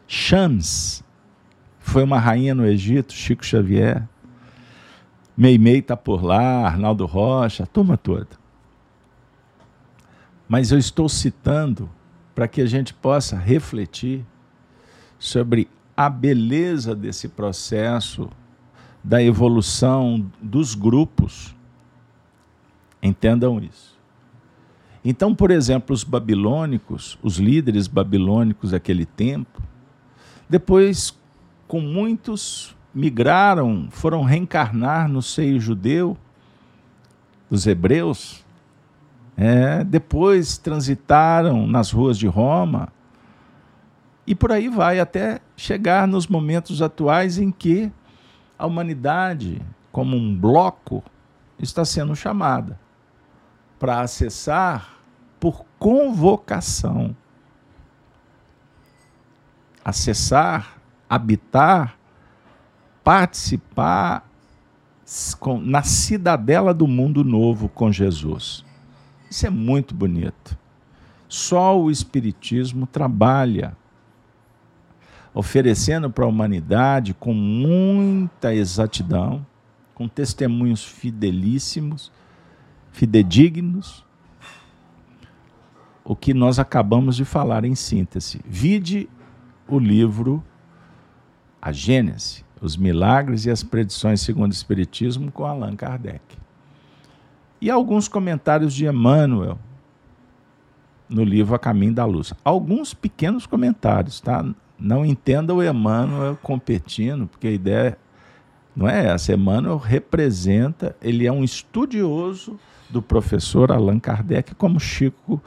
[0.07, 1.03] Shams,
[1.79, 4.07] foi uma rainha no Egito, Chico Xavier.
[5.37, 8.27] Meimei está por lá, Arnaldo Rocha, a turma toda.
[10.47, 11.89] Mas eu estou citando
[12.33, 14.25] para que a gente possa refletir
[15.17, 18.29] sobre a beleza desse processo
[19.03, 21.55] da evolução dos grupos.
[23.01, 23.94] Entendam isso.
[25.07, 29.61] Então, por exemplo, os babilônicos, os líderes babilônicos daquele tempo,
[30.49, 31.15] depois,
[31.67, 36.17] com muitos migraram, foram reencarnar no seio judeu
[37.51, 38.43] dos hebreus,
[39.37, 42.91] é, depois transitaram nas ruas de Roma,
[44.25, 47.91] e por aí vai, até chegar nos momentos atuais em que
[48.57, 51.03] a humanidade, como um bloco,
[51.59, 52.79] está sendo chamada
[53.77, 54.94] para acessar
[55.45, 57.15] por convocação.
[59.83, 60.77] Acessar,
[61.07, 61.99] habitar
[63.03, 64.27] participar
[65.61, 68.65] na cidadela do mundo novo com Jesus.
[69.29, 70.57] Isso é muito bonito.
[71.27, 73.77] Só o Espiritismo trabalha
[75.31, 79.45] oferecendo para a humanidade com muita exatidão,
[79.93, 82.11] com testemunhos fidelíssimos,
[82.91, 84.04] fidedignos,
[86.05, 88.39] o que nós acabamos de falar em síntese.
[88.45, 89.09] Vide
[89.67, 90.43] o livro
[91.59, 96.21] A Gênese, os Milagres e as Predições segundo o Espiritismo, com Allan Kardec.
[97.59, 99.57] E alguns comentários de Emmanuel
[101.09, 102.33] no livro A Caminho da Luz.
[102.43, 104.45] Alguns pequenos comentários, tá?
[104.77, 107.97] Não entenda o Emmanuel competindo, porque a ideia
[108.75, 109.33] não é essa.
[109.33, 115.41] Emmanuel representa, ele é um estudioso do professor Allan Kardec, como Chico,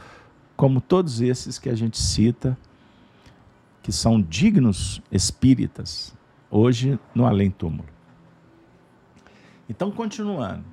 [0.59, 2.59] como todos esses que a gente cita,
[3.81, 6.13] que são dignos espíritas,
[6.51, 7.89] hoje no além-túmulo.
[9.71, 10.65] Então, continuando.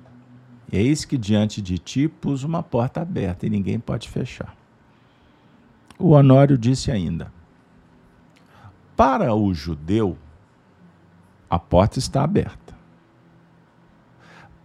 [0.72, 4.56] Eis que diante de ti pus uma porta aberta e ninguém pode fechar.
[5.96, 7.32] O Honório disse ainda:
[8.96, 10.18] Para o judeu,
[11.48, 12.76] a porta está aberta.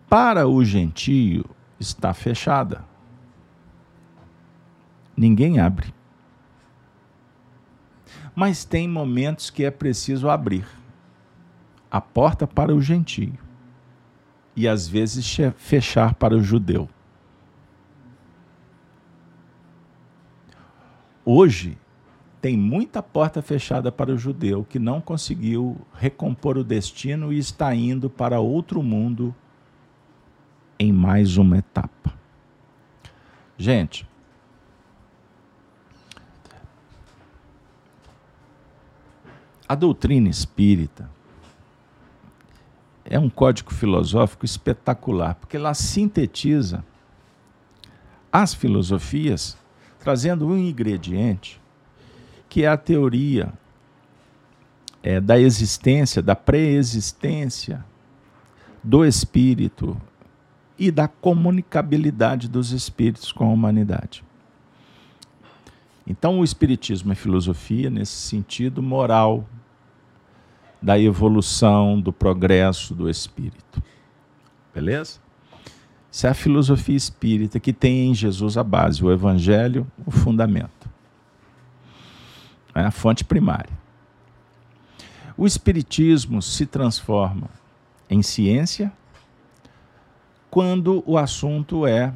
[0.10, 1.46] Para o gentio,
[1.80, 2.90] está fechada.
[5.16, 5.94] Ninguém abre.
[8.36, 10.66] Mas tem momentos que é preciso abrir
[11.90, 13.38] a porta para o gentio
[14.56, 16.88] e às vezes fechar para o judeu.
[21.24, 21.78] Hoje,
[22.42, 27.74] tem muita porta fechada para o judeu que não conseguiu recompor o destino e está
[27.76, 29.34] indo para outro mundo
[30.80, 32.14] em mais uma etapa.
[33.58, 34.08] Gente,
[39.72, 41.10] a doutrina espírita
[43.06, 46.84] é um código filosófico espetacular, porque ela sintetiza
[48.30, 49.58] as filosofias
[49.98, 51.62] trazendo um ingrediente
[52.50, 53.54] que é a teoria
[55.02, 57.82] é, da existência, da pré-existência
[58.84, 59.96] do espírito
[60.78, 64.22] e da comunicabilidade dos espíritos com a humanidade.
[66.06, 69.48] Então, o espiritismo é filosofia nesse sentido moral,
[70.82, 73.82] da evolução, do progresso do espírito.
[74.74, 75.20] Beleza?
[76.12, 80.90] Isso é a filosofia espírita que tem em Jesus a base, o evangelho, o fundamento.
[82.74, 83.72] É a fonte primária.
[85.38, 87.50] O espiritismo se transforma
[88.10, 88.92] em ciência
[90.50, 92.14] quando o assunto é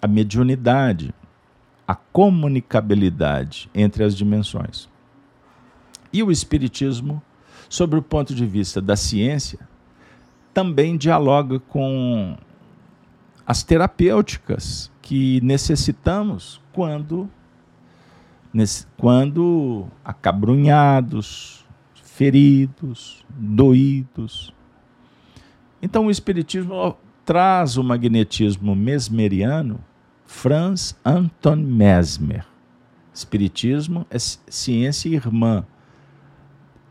[0.00, 1.12] a mediunidade,
[1.86, 4.88] a comunicabilidade entre as dimensões.
[6.12, 7.20] E o espiritismo
[7.68, 9.58] sobre o ponto de vista da ciência,
[10.52, 12.36] também dialoga com
[13.46, 17.30] as terapêuticas que necessitamos quando,
[18.96, 21.64] quando acabrunhados,
[21.94, 24.52] feridos, doídos.
[25.80, 29.78] Então o Espiritismo traz o magnetismo mesmeriano,
[30.24, 32.46] Franz Anton Mesmer.
[33.12, 35.64] Espiritismo é ciência irmã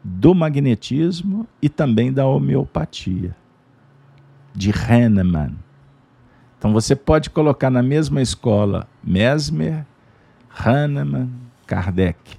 [0.08, 3.36] do magnetismo e também da homeopatia,
[4.54, 5.58] de Hahnemann.
[6.60, 9.84] Então você pode colocar na mesma escola Mesmer,
[10.48, 11.32] Hahnemann,
[11.66, 12.38] Kardec.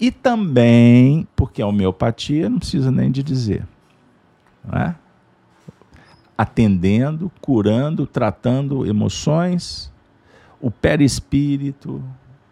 [0.00, 3.64] E também, porque a homeopatia não precisa nem de dizer,
[4.72, 4.92] é?
[6.36, 9.92] atendendo, curando, tratando emoções,
[10.60, 12.02] o perispírito,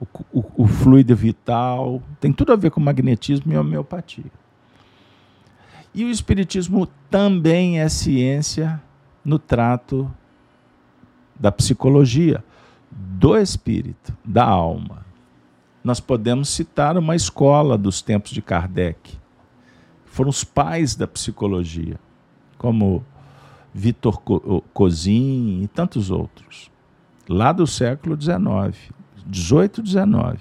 [0.02, 4.32] o, o, o fluido vital, tem tudo a ver com magnetismo e homeopatia.
[5.94, 8.82] E o Espiritismo também é ciência
[9.24, 10.10] no trato
[11.38, 12.42] da psicologia,
[12.90, 15.06] do espírito, da alma.
[15.84, 19.18] Nós podemos citar uma escola dos tempos de Kardec,
[20.06, 21.98] foram os pais da psicologia,
[22.58, 23.04] como
[23.72, 24.20] Vitor
[24.72, 26.70] Cozin e tantos outros,
[27.28, 28.92] lá do século XIX.
[29.26, 30.38] 18, 19.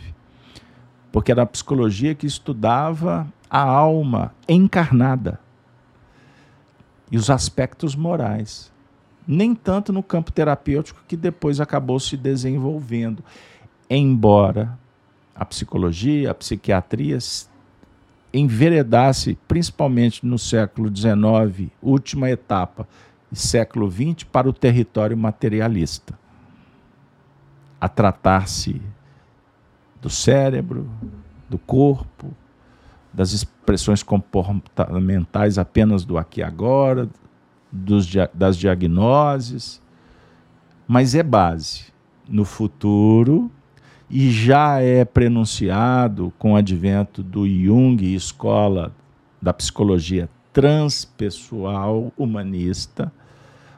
[1.11, 5.39] Porque era a psicologia que estudava a alma encarnada
[7.11, 8.71] e os aspectos morais.
[9.27, 13.23] Nem tanto no campo terapêutico que depois acabou se desenvolvendo.
[13.89, 14.77] Embora
[15.36, 17.17] a psicologia, a psiquiatria
[18.34, 22.88] enveredasse, principalmente no século XIX, última etapa,
[23.29, 26.20] e século XX, para o território materialista
[27.82, 28.79] a tratar-se
[29.99, 30.88] do cérebro,
[31.49, 32.32] do corpo,
[33.11, 37.09] das expressões comportamentais apenas do aqui e agora,
[37.71, 39.82] dos, das diagnoses,
[40.88, 41.91] mas é base.
[42.29, 43.51] No futuro,
[44.09, 48.93] e já é prenunciado com o advento do Jung e escola
[49.41, 53.11] da psicologia transpessoal humanista,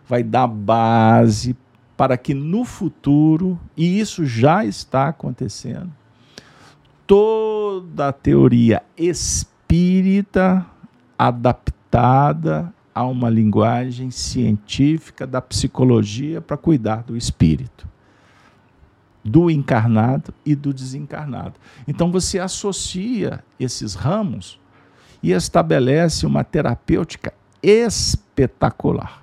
[0.07, 1.55] vai dar base
[1.95, 5.91] para que no futuro, e isso já está acontecendo,
[7.05, 10.65] toda a teoria espírita
[11.17, 17.87] adaptada a uma linguagem científica da psicologia para cuidar do espírito.
[19.25, 21.53] do encarnado e do desencarnado.
[21.87, 24.59] Então você associa esses ramos
[25.23, 29.22] e estabelece uma terapêutica espetacular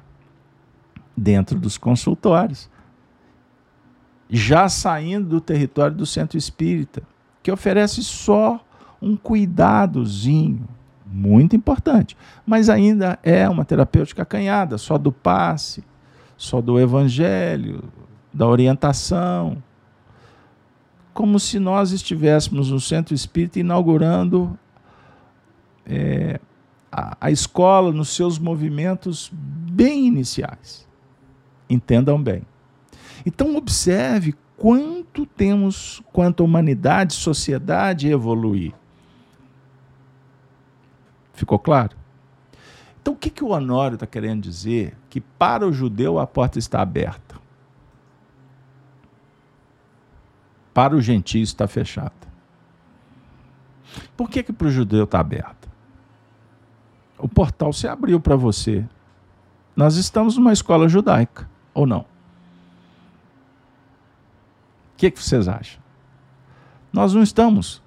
[1.20, 2.70] dentro dos consultórios,
[4.30, 7.02] já saindo do território do centro espírita,
[7.42, 8.64] que oferece só
[9.02, 10.66] um cuidadozinho
[11.04, 12.16] muito importante,
[12.46, 15.84] mas ainda é uma terapêutica acanhada, só do passe,
[16.38, 17.84] só do evangelho,
[18.32, 19.62] da orientação,
[21.12, 24.58] como se nós estivéssemos no centro espírita inaugurando
[25.84, 26.40] é,
[26.90, 30.88] a, a escola nos seus movimentos bem iniciais.
[31.70, 32.42] Entendam bem.
[33.24, 38.74] Então, observe quanto temos, quanto a humanidade, sociedade evoluir.
[41.32, 41.96] Ficou claro?
[43.00, 44.94] Então, o que, que o Honório está querendo dizer?
[45.08, 47.40] Que para o judeu a porta está aberta.
[50.74, 52.12] Para o gentio está fechada.
[54.16, 55.68] Por que, que para o judeu está aberta?
[57.18, 58.86] O portal se abriu para você.
[59.74, 62.00] Nós estamos numa escola judaica, ou não?
[62.00, 62.06] O
[64.96, 65.80] que, que vocês acham?
[66.92, 67.82] Nós não estamos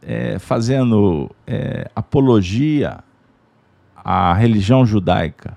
[0.00, 3.02] é, fazendo é, apologia
[3.94, 5.56] à religião judaica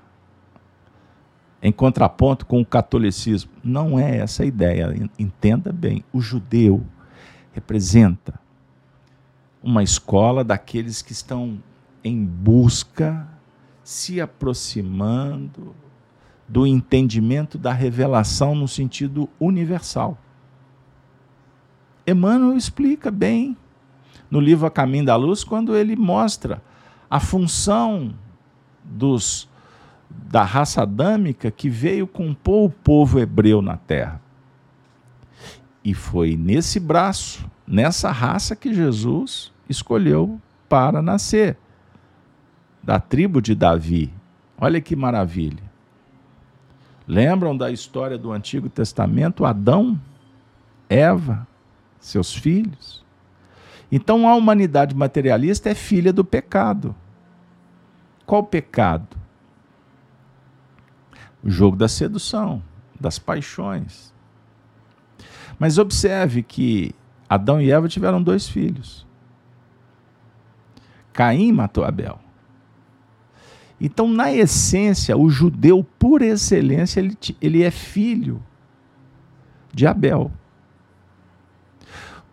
[1.66, 3.52] em contraponto com o catolicismo.
[3.64, 4.94] Não é essa a ideia.
[5.18, 6.86] Entenda bem: o judeu
[7.54, 8.40] representa
[9.64, 11.58] uma escola daqueles que estão
[12.04, 13.28] em busca,
[13.84, 15.74] se aproximando
[16.48, 20.18] do entendimento da revelação no sentido universal.
[22.06, 23.58] Emmanuel explica bem
[24.30, 26.62] no livro A Caminho da Luz, quando ele mostra
[27.10, 28.14] a função
[28.84, 29.50] dos,
[30.10, 34.22] da raça adâmica que veio compor o povo hebreu na terra.
[35.84, 41.58] E foi nesse braço, nessa raça que Jesus escolheu para nascer
[42.84, 44.14] da tribo de Davi.
[44.58, 45.65] Olha que maravilha.
[47.08, 49.46] Lembram da história do Antigo Testamento?
[49.46, 50.00] Adão,
[50.90, 51.48] Eva,
[52.00, 53.04] seus filhos.
[53.92, 56.96] Então a humanidade materialista é filha do pecado.
[58.26, 59.16] Qual pecado?
[61.44, 62.62] O jogo da sedução,
[63.00, 64.12] das paixões.
[65.60, 66.94] Mas observe que
[67.30, 69.06] Adão e Eva tiveram dois filhos.
[71.14, 72.20] Caim matou Abel.
[73.80, 78.42] Então, na essência, o judeu, por excelência, ele, ele é filho
[79.74, 80.32] de Abel.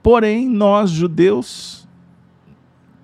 [0.03, 1.87] Porém, nós judeus,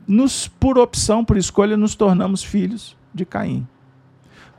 [0.07, 3.67] nos, por opção, por escolha, nos tornamos filhos de Caim.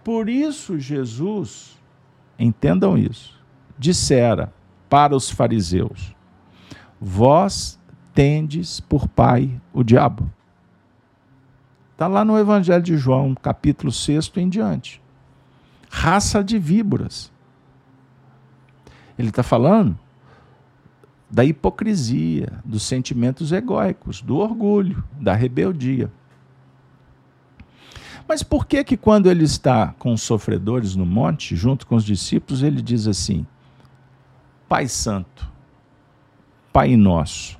[0.03, 1.77] Por isso, Jesus,
[2.37, 3.39] entendam isso,
[3.77, 4.53] dissera
[4.89, 6.15] para os fariseus:
[6.99, 7.79] Vós
[8.13, 10.29] tendes por pai o diabo.
[11.99, 15.01] Está lá no Evangelho de João, capítulo 6 em diante.
[15.89, 17.29] Raça de víboras.
[19.17, 19.99] Ele está falando
[21.29, 26.09] da hipocrisia, dos sentimentos egóicos, do orgulho, da rebeldia.
[28.25, 32.05] Mas por que que quando ele está com os sofredores no monte, junto com os
[32.05, 33.45] discípulos, ele diz assim:
[34.69, 35.45] Pai Santo,
[36.71, 37.58] Pai Nosso.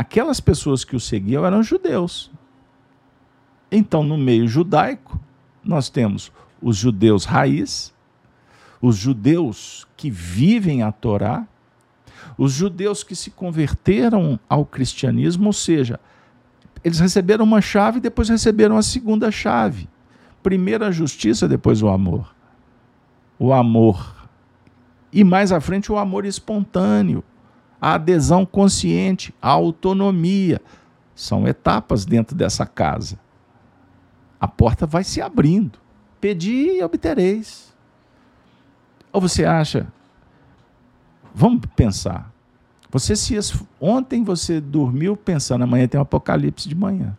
[0.00, 2.30] Aquelas pessoas que o seguiam eram judeus.
[3.70, 5.20] Então, no meio judaico,
[5.62, 6.32] nós temos
[6.62, 7.92] os judeus raiz,
[8.80, 11.46] os judeus que vivem a Torá,
[12.38, 16.00] os judeus que se converteram ao cristianismo, ou seja,
[16.82, 19.86] eles receberam uma chave e depois receberam a segunda chave.
[20.42, 22.34] Primeiro a justiça, depois o amor.
[23.38, 24.26] O amor.
[25.12, 27.22] E mais à frente o amor espontâneo,
[27.80, 30.60] a adesão consciente, a autonomia.
[31.14, 33.18] São etapas dentro dessa casa.
[34.40, 35.78] A porta vai se abrindo.
[36.20, 37.74] Pedi e obtereis.
[39.12, 39.86] Ou você acha?
[41.34, 42.32] Vamos pensar.
[42.90, 43.36] Você se
[43.80, 47.16] ontem você dormiu pensando amanhã tem um apocalipse de manhã.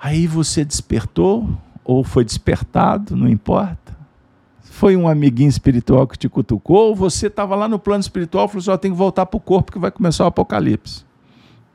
[0.00, 1.48] Aí você despertou
[1.84, 3.96] ou foi despertado, não importa.
[4.72, 8.48] Foi um amiguinho espiritual que te cutucou, ou você estava lá no plano espiritual e
[8.48, 11.04] falou: só assim, tem que voltar para o corpo que vai começar o apocalipse.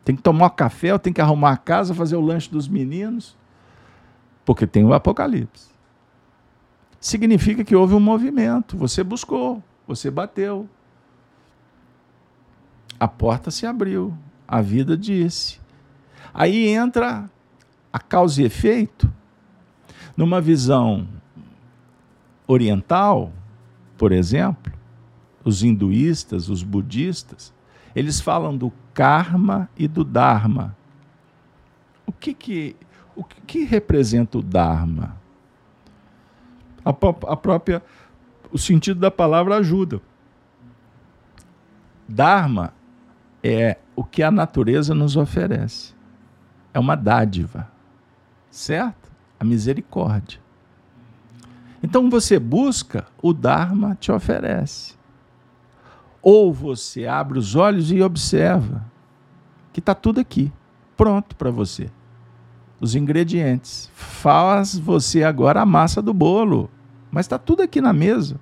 [0.04, 3.38] Tem que tomar café, tem que arrumar a casa, fazer o lanche dos meninos,
[4.46, 5.78] porque tem o apocalipse
[7.00, 8.78] significa que houve um movimento.
[8.78, 10.68] Você buscou, você bateu.
[13.00, 14.18] A porta se abriu,
[14.48, 15.60] a vida disse.
[16.34, 17.30] Aí entra
[17.92, 19.12] a causa e efeito
[20.16, 21.08] numa visão
[22.48, 23.32] oriental,
[23.98, 24.72] por exemplo,
[25.44, 27.54] os hinduístas, os budistas,
[27.96, 30.76] eles falam do karma e do dharma.
[32.06, 32.76] O que que,
[33.16, 35.16] o que, representa o dharma?
[36.86, 37.84] A, a própria
[38.52, 40.02] o sentido da palavra ajuda.
[42.08, 42.74] Dharma
[43.44, 45.94] é o que a natureza nos oferece.
[46.74, 47.70] É uma dádiva.
[48.50, 49.12] Certo?
[49.40, 50.40] A misericórdia.
[51.82, 54.96] Então você busca, o Dharma te oferece.
[56.22, 58.86] Ou você abre os olhos e observa
[59.72, 60.52] que está tudo aqui,
[60.96, 61.90] pronto para você.
[62.80, 63.92] Os ingredientes.
[63.94, 66.70] Faz você agora a massa do bolo.
[67.12, 68.40] Mas está tudo aqui na mesa.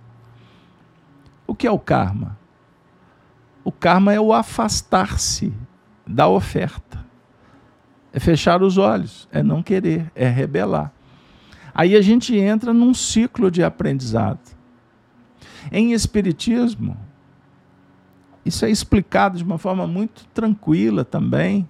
[1.45, 2.37] O que é o karma?
[3.63, 5.53] O karma é o afastar-se
[6.05, 7.03] da oferta.
[8.13, 10.94] É fechar os olhos, é não querer, é rebelar.
[11.75, 14.39] Aí a gente entra num ciclo de aprendizado.
[15.69, 16.95] Em Espiritismo,
[18.45, 21.67] isso é explicado de uma forma muito tranquila também.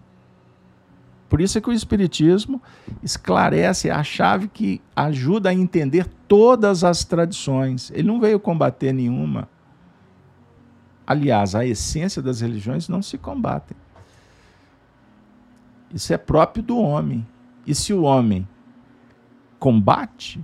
[1.27, 2.61] Por isso é que o Espiritismo
[3.01, 7.89] esclarece a chave que ajuda a entender todas as tradições.
[7.89, 9.49] Ele não veio combater nenhuma.
[11.07, 13.75] Aliás, a essência das religiões não se combatem.
[15.91, 17.25] Isso é próprio do homem.
[17.65, 18.47] E se o homem
[19.65, 20.39] combate,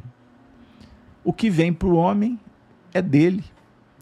[1.24, 2.40] o que vem para o homem
[2.92, 3.44] é dele.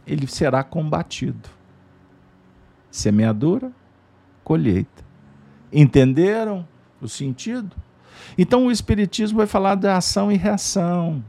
[0.07, 1.49] Ele será combatido.
[2.89, 3.69] Semeadura,
[4.45, 5.03] colheita.
[5.73, 6.65] Entenderam
[7.01, 7.75] o sentido?
[8.37, 11.21] Então o Espiritismo vai falar da ação e reação.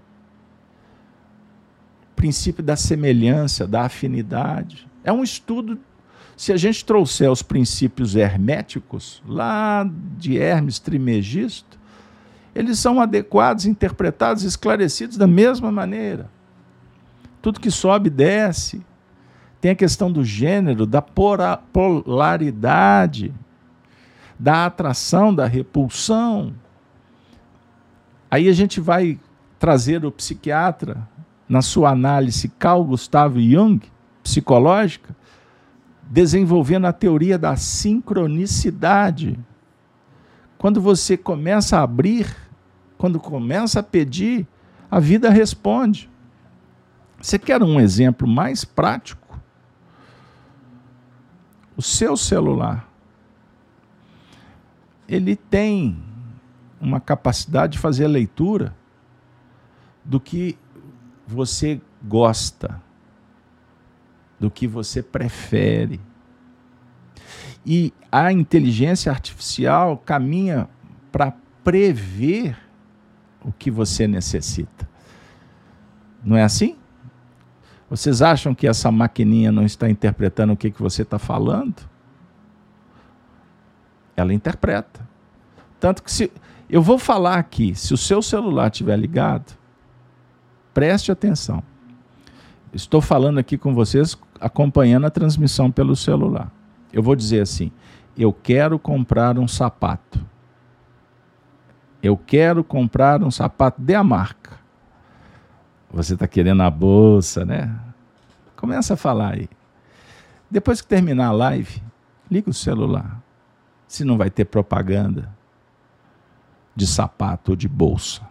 [2.14, 4.88] Princípio da semelhança, da afinidade.
[5.03, 5.80] É um estudo.
[6.36, 9.84] Se a gente trouxer os princípios herméticos, lá
[10.16, 11.80] de Hermes Trimegisto,
[12.55, 16.31] eles são adequados, interpretados, esclarecidos da mesma maneira.
[17.41, 18.85] Tudo que sobe, desce.
[19.61, 21.03] Tem a questão do gênero, da
[21.73, 23.33] polaridade,
[24.39, 26.55] da atração, da repulsão.
[28.31, 29.19] Aí a gente vai
[29.59, 31.07] trazer o psiquiatra,
[31.51, 33.81] na sua análise, Carl Gustavo Jung,
[34.23, 35.17] psicológica,
[36.09, 39.37] desenvolvendo a teoria da sincronicidade.
[40.61, 42.37] Quando você começa a abrir,
[42.99, 44.47] quando começa a pedir,
[44.91, 46.11] a vida responde.
[47.19, 49.41] Você quer um exemplo mais prático?
[51.75, 52.87] O seu celular.
[55.09, 55.97] Ele tem
[56.79, 58.77] uma capacidade de fazer a leitura
[60.05, 60.59] do que
[61.27, 62.83] você gosta
[64.39, 65.99] do que você prefere.
[67.65, 70.69] E a inteligência artificial caminha
[71.13, 71.33] para
[71.63, 72.57] prever
[73.45, 74.89] o que você necessita.
[76.23, 76.77] Não é assim?
[77.89, 81.77] Vocês acham que essa maquininha não está interpretando o que, que você está falando?
[84.17, 85.09] Ela interpreta.
[85.79, 86.31] Tanto que se.
[86.69, 89.57] Eu vou falar aqui, se o seu celular estiver ligado,
[90.73, 91.63] preste atenção.
[92.73, 96.53] Estou falando aqui com vocês acompanhando a transmissão pelo celular.
[96.93, 97.70] Eu vou dizer assim:
[98.16, 100.24] eu quero comprar um sapato.
[102.03, 104.59] Eu quero comprar um sapato de a marca.
[105.93, 107.78] Você está querendo a bolsa, né?
[108.57, 109.49] Começa a falar aí.
[110.51, 111.82] Depois que terminar a live,
[112.30, 113.22] liga o celular.
[113.86, 115.34] Se não vai ter propaganda
[116.74, 118.22] de sapato ou de bolsa,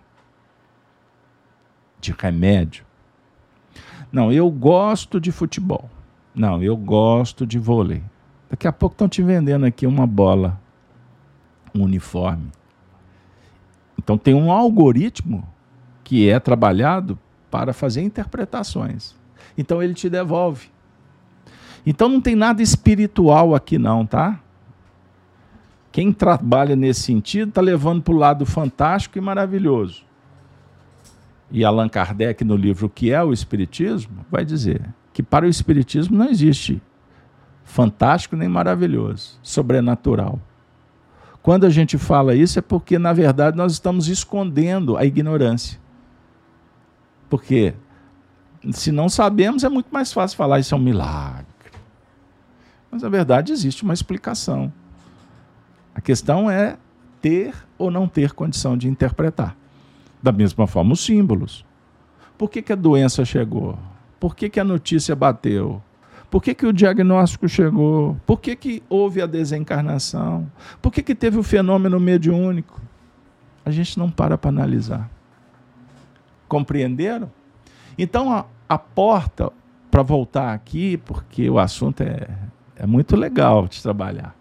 [1.99, 2.85] de remédio.
[4.11, 5.89] Não, eu gosto de futebol.
[6.33, 8.03] Não, eu gosto de vôlei.
[8.49, 10.59] Daqui a pouco estão te vendendo aqui uma bola,
[11.73, 12.51] um uniforme.
[13.97, 15.47] Então tem um algoritmo
[16.03, 17.17] que é trabalhado
[17.51, 19.15] para fazer interpretações.
[19.57, 20.69] Então ele te devolve.
[21.85, 24.39] Então não tem nada espiritual aqui não, tá?
[25.91, 30.03] Quem trabalha nesse sentido está levando para o lado fantástico e maravilhoso.
[31.51, 34.81] E Allan Kardec, no livro O que é o Espiritismo, vai dizer:
[35.11, 36.81] que para o Espiritismo não existe
[37.69, 40.39] fantástico nem maravilhoso, sobrenatural.
[41.41, 45.79] Quando a gente fala isso é porque, na verdade, nós estamos escondendo a ignorância.
[47.29, 47.75] Porque
[48.71, 51.45] se não sabemos, é muito mais fácil falar isso é um milagre.
[52.91, 54.73] Mas, na verdade, existe uma explicação.
[55.93, 56.75] A questão é
[57.21, 59.55] ter ou não ter condição de interpretar.
[60.21, 61.63] Da mesma forma, os símbolos.
[62.35, 63.77] Por que, que a doença chegou?
[64.19, 65.81] Por que, que a notícia bateu?
[66.29, 68.15] Por que, que o diagnóstico chegou?
[68.25, 70.49] Por que, que houve a desencarnação?
[70.81, 72.79] Por que, que teve o fenômeno mediúnico?
[73.65, 75.09] A gente não para para analisar.
[76.47, 77.31] Compreenderam?
[77.97, 79.51] Então, a, a porta,
[79.89, 82.27] para voltar aqui, porque o assunto é,
[82.75, 84.35] é muito legal de trabalhar.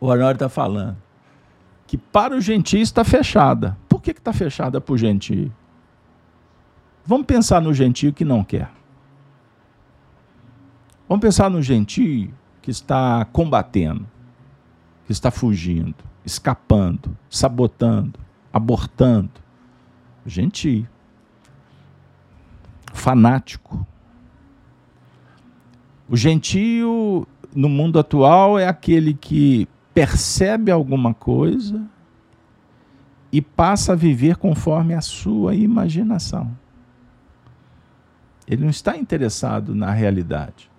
[0.00, 0.96] O Honório está falando
[1.86, 3.76] que para o gentio está fechada.
[3.88, 5.52] Por que está fechada para o gentio?
[7.04, 8.70] Vamos pensar no gentio que não quer.
[11.08, 14.06] Vamos pensar no gentio que está combatendo,
[15.06, 15.94] que está fugindo,
[16.24, 18.20] escapando, sabotando,
[18.52, 19.30] abortando.
[20.26, 20.86] Gentio.
[22.92, 23.86] Fanático.
[26.08, 31.82] O gentio no mundo atual é aquele que percebe alguma coisa
[33.32, 36.56] e passa a viver conforme a sua imaginação.
[38.46, 40.70] Ele não está interessado na realidade,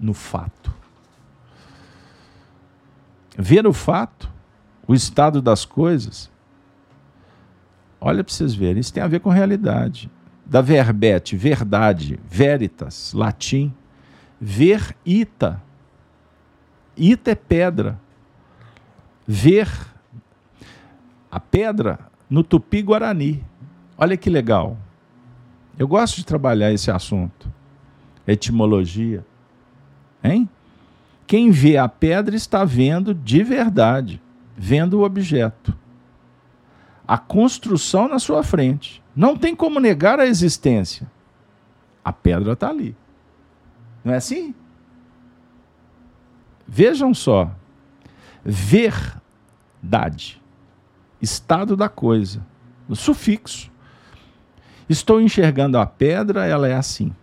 [0.00, 0.72] no fato.
[3.36, 4.30] Ver o fato,
[4.86, 6.30] o estado das coisas,
[8.00, 10.10] olha para vocês verem, isso tem a ver com realidade.
[10.44, 13.72] Da verbete, verdade, veritas, latim,
[14.40, 15.62] ver ita.
[16.96, 18.00] Ita é pedra.
[19.26, 19.68] Ver
[21.30, 23.44] a pedra no tupi-guarani.
[23.96, 24.76] Olha que legal.
[25.78, 27.52] Eu gosto de trabalhar esse assunto.
[28.26, 29.24] Etimologia.
[30.22, 30.48] Hein?
[31.26, 34.20] Quem vê a pedra está vendo de verdade,
[34.56, 35.76] vendo o objeto.
[37.06, 39.02] A construção na sua frente.
[39.14, 41.10] Não tem como negar a existência.
[42.04, 42.96] A pedra está ali.
[44.04, 44.54] Não é assim?
[46.66, 47.50] Vejam só.
[48.44, 50.40] Verdade.
[51.20, 52.46] Estado da coisa.
[52.88, 53.70] O sufixo.
[54.88, 57.14] Estou enxergando a pedra, ela é assim.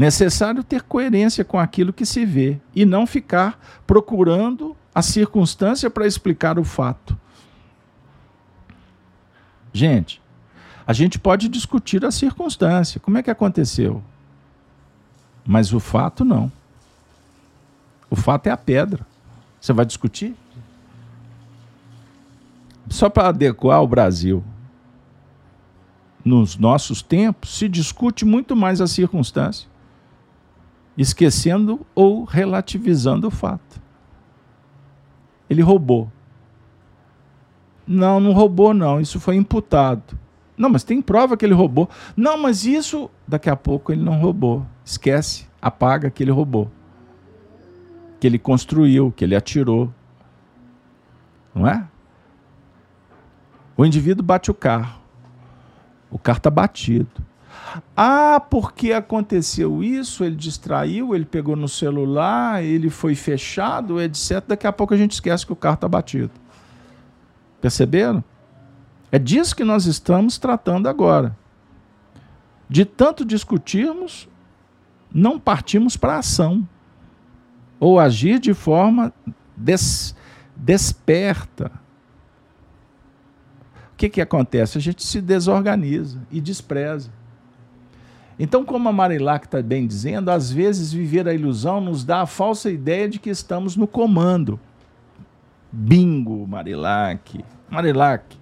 [0.00, 6.06] Necessário ter coerência com aquilo que se vê e não ficar procurando a circunstância para
[6.06, 7.14] explicar o fato.
[9.74, 10.18] Gente,
[10.86, 14.02] a gente pode discutir a circunstância, como é que aconteceu?
[15.46, 16.50] Mas o fato não.
[18.08, 19.06] O fato é a pedra.
[19.60, 20.34] Você vai discutir?
[22.88, 24.42] Só para adequar o Brasil
[26.24, 29.68] nos nossos tempos, se discute muito mais a circunstância,
[30.96, 33.80] esquecendo ou relativizando o fato.
[35.48, 36.10] Ele roubou.
[37.86, 39.00] Não, não roubou, não.
[39.00, 40.18] Isso foi imputado.
[40.56, 41.88] Não, mas tem prova que ele roubou.
[42.16, 44.64] Não, mas isso, daqui a pouco ele não roubou.
[44.84, 46.70] Esquece, apaga que ele roubou.
[48.20, 49.92] Que ele construiu, que ele atirou.
[51.54, 51.88] Não é?
[53.76, 55.00] O indivíduo bate o carro.
[56.10, 57.29] O carro está batido.
[57.96, 64.44] Ah, porque aconteceu isso, ele distraiu, ele pegou no celular, ele foi fechado, etc.
[64.48, 66.30] Daqui a pouco a gente esquece que o carro está batido.
[67.60, 68.24] Perceberam?
[69.12, 71.36] É disso que nós estamos tratando agora.
[72.68, 74.28] De tanto discutirmos,
[75.12, 76.66] não partimos para ação.
[77.78, 79.12] Ou agir de forma
[79.56, 80.14] des,
[80.56, 81.72] desperta,
[84.00, 84.78] que, que acontece?
[84.78, 87.10] A gente se desorganiza e despreza.
[88.42, 92.26] Então, como a Marilac está bem dizendo, às vezes viver a ilusão nos dá a
[92.26, 94.58] falsa ideia de que estamos no comando.
[95.70, 97.44] Bingo, Marilac.
[97.68, 98.38] Marilac,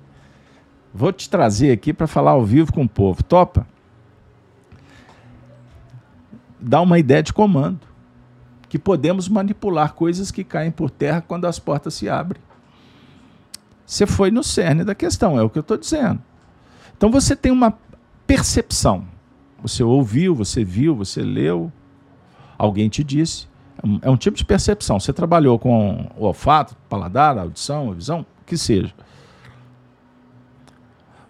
[0.94, 3.24] vou te trazer aqui para falar ao vivo com o povo.
[3.24, 3.66] Topa?
[6.60, 7.80] Dá uma ideia de comando.
[8.68, 12.40] Que podemos manipular coisas que caem por terra quando as portas se abrem.
[13.84, 16.22] Você foi no cerne da questão, é o que eu estou dizendo.
[16.96, 17.76] Então você tem uma
[18.28, 19.17] percepção.
[19.60, 21.72] Você ouviu, você viu, você leu,
[22.56, 23.48] alguém te disse.
[24.02, 24.98] É um tipo de percepção.
[24.98, 28.92] Você trabalhou com o olfato, paladar, audição, visão, que seja.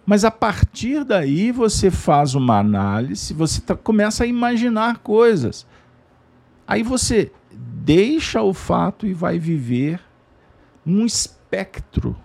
[0.05, 5.67] Mas a partir daí você faz uma análise, você começa a imaginar coisas.
[6.67, 10.01] Aí você deixa o fato e vai viver
[10.85, 12.15] um espectro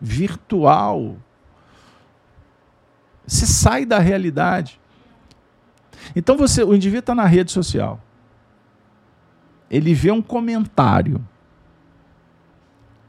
[0.00, 1.16] virtual.
[3.26, 4.79] Você sai da realidade.
[6.14, 8.00] Então você, o indivíduo está na rede social.
[9.70, 11.24] Ele vê um comentário.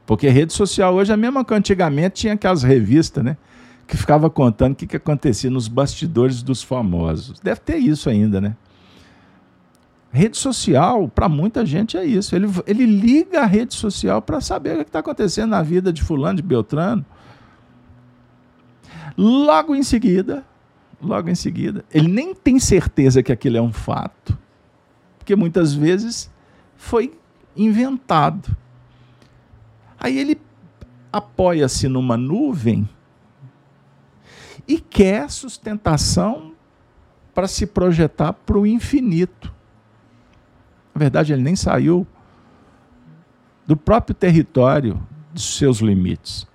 [0.06, 3.36] Porque rede social hoje é a mesma que antigamente tinha aquelas revistas, né?
[3.86, 7.40] Que ficava contando o que, que acontecia nos bastidores dos famosos.
[7.40, 8.56] Deve ter isso ainda, né?
[10.12, 12.36] Rede social, para muita gente, é isso.
[12.36, 16.02] Ele, ele liga a rede social para saber o que está acontecendo na vida de
[16.02, 17.04] Fulano, de Beltrano.
[19.16, 20.44] Logo em seguida,
[21.02, 24.38] logo em seguida, ele nem tem certeza que aquilo é um fato,
[25.18, 26.30] porque muitas vezes
[26.76, 27.12] foi
[27.56, 28.56] inventado.
[29.98, 30.40] Aí ele
[31.12, 32.88] apoia-se numa nuvem
[34.66, 36.52] e quer sustentação
[37.34, 39.52] para se projetar para o infinito.
[40.94, 42.06] Na verdade, ele nem saiu
[43.66, 45.00] do próprio território
[45.32, 46.46] dos seus limites.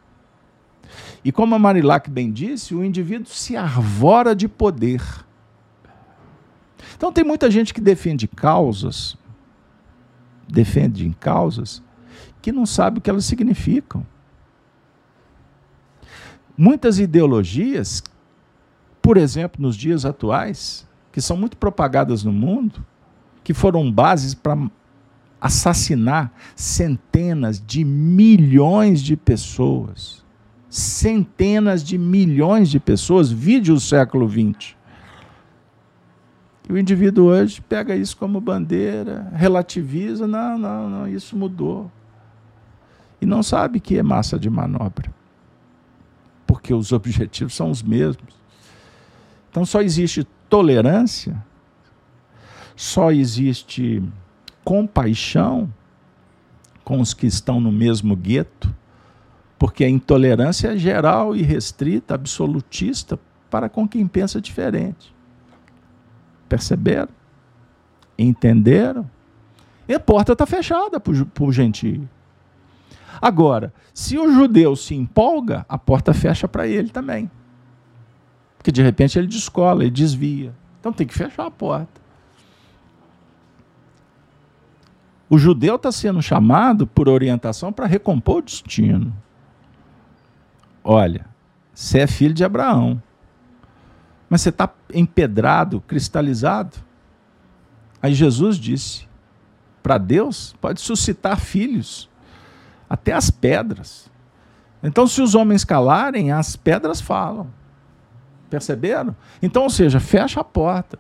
[1.28, 5.04] E como a Marilac bem disse, o indivíduo se arvora de poder.
[6.96, 9.18] Então tem muita gente que defende causas,
[10.48, 11.84] defende causas,
[12.42, 14.08] que não sabe o que elas significam.
[16.58, 18.02] Muitas ideologias,
[19.02, 22.86] por exemplo, nos dias atuais, que são muito propagadas no mundo,
[23.44, 24.58] que foram bases para
[25.42, 30.26] assassinar centenas de milhões de pessoas.
[30.70, 34.76] Centenas de milhões de pessoas, vide o século XX.
[36.70, 41.90] E o indivíduo hoje pega isso como bandeira, relativiza, não, não, não, isso mudou.
[43.22, 45.10] E não sabe que é massa de manobra.
[46.46, 48.36] Porque os objetivos são os mesmos.
[49.50, 51.42] Então só existe tolerância,
[52.76, 54.04] só existe
[54.64, 55.74] compaixão
[56.84, 58.74] com os que estão no mesmo gueto,
[59.58, 65.16] porque a intolerância é geral e restrita, absolutista, para com quem pensa diferente.
[66.48, 67.10] Perceberam?
[68.18, 69.10] Entenderam?
[69.88, 72.08] E a porta está fechada para o gentio.
[73.22, 77.30] Agora, se o judeu se empolga, a porta fecha para ele também.
[78.58, 80.54] Porque de repente ele descola, ele desvia.
[80.80, 82.02] Então tem que fechar a porta.
[85.30, 89.14] O judeu está sendo chamado por orientação para recompor o destino.
[90.90, 91.26] Olha,
[91.74, 93.04] você é filho de Abraão,
[94.30, 96.78] mas você está empedrado, cristalizado.
[98.02, 99.06] Aí Jesus disse:
[99.84, 102.10] para Deus pode suscitar filhos,
[102.90, 104.10] até as pedras.
[104.82, 107.50] Então, se os homens calarem, as pedras falam.
[108.50, 109.14] Perceberam?
[109.42, 110.98] Então, ou seja, fecha a porta.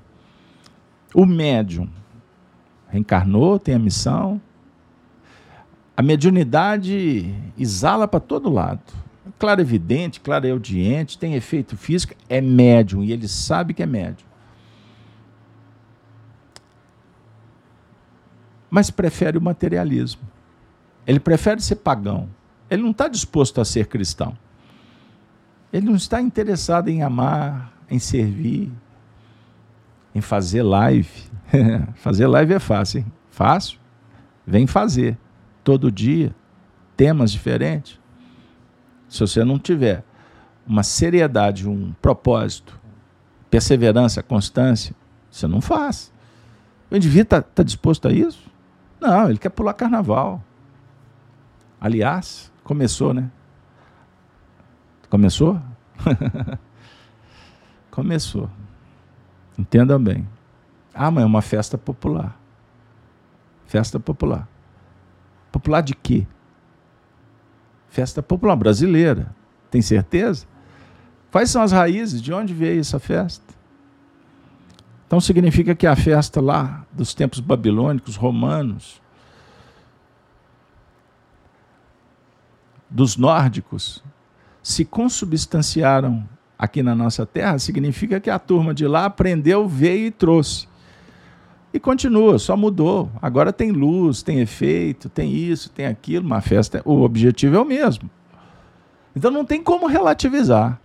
[1.16, 1.90] O médium
[2.90, 4.42] reencarnou, tem a missão.
[5.96, 9.07] A mediunidade exala para todo lado.
[9.40, 14.28] Claro evidente, claro audiente, tem efeito físico, é médium e ele sabe que é médium.
[18.70, 20.22] Mas prefere o materialismo.
[21.06, 22.30] Ele prefere ser pagão.
[22.70, 24.38] Ele não está disposto a ser cristão.
[25.72, 28.72] Ele não está interessado em amar, em servir,
[30.14, 31.10] em fazer live.
[31.96, 33.06] fazer live é fácil, hein?
[33.30, 33.80] Fácil.
[34.46, 35.18] Vem fazer.
[35.64, 36.36] Todo dia.
[36.96, 38.00] Temas diferentes.
[39.08, 40.04] Se você não tiver
[40.66, 42.80] uma seriedade, um propósito,
[43.50, 44.96] perseverança, constância,
[45.32, 46.12] você não faz.
[46.92, 48.50] O indivíduo está tá disposto a isso?
[49.00, 50.44] Não, ele quer pular carnaval.
[51.80, 53.30] Aliás, começou, né?
[55.10, 55.62] Começou?
[57.92, 58.50] começou.
[59.58, 60.28] Entendam bem.
[60.94, 62.38] Ah, mas é uma festa popular.
[63.66, 64.48] Festa popular.
[65.52, 66.26] Popular de quê?
[67.98, 69.36] Festa popular brasileira.
[69.72, 70.46] Tem certeza?
[71.32, 72.22] Quais são as raízes?
[72.22, 73.56] De onde veio essa festa?
[75.08, 79.02] Então significa que a festa lá dos tempos babilônicos, romanos,
[82.88, 84.04] dos nórdicos,
[84.62, 90.12] se consubstanciaram aqui na nossa terra, significa que a turma de lá aprendeu, veio e
[90.12, 90.68] trouxe.
[91.78, 93.08] E continua, só mudou.
[93.22, 96.82] Agora tem luz, tem efeito, tem isso, tem aquilo, uma festa.
[96.84, 98.10] O objetivo é o mesmo.
[99.16, 100.82] Então não tem como relativizar.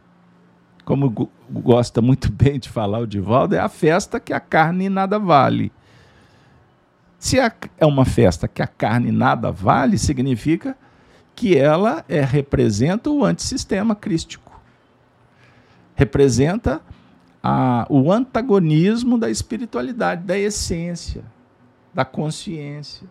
[0.85, 5.19] Como gosta muito bem de falar o Divaldo, é a festa que a carne nada
[5.19, 5.73] vale.
[7.19, 10.77] Se é uma festa que a carne nada vale, significa
[11.35, 14.61] que ela é, representa o antissistema crístico.
[15.95, 16.83] Representa
[17.43, 21.25] a, o antagonismo da espiritualidade, da essência,
[21.93, 23.09] da consciência.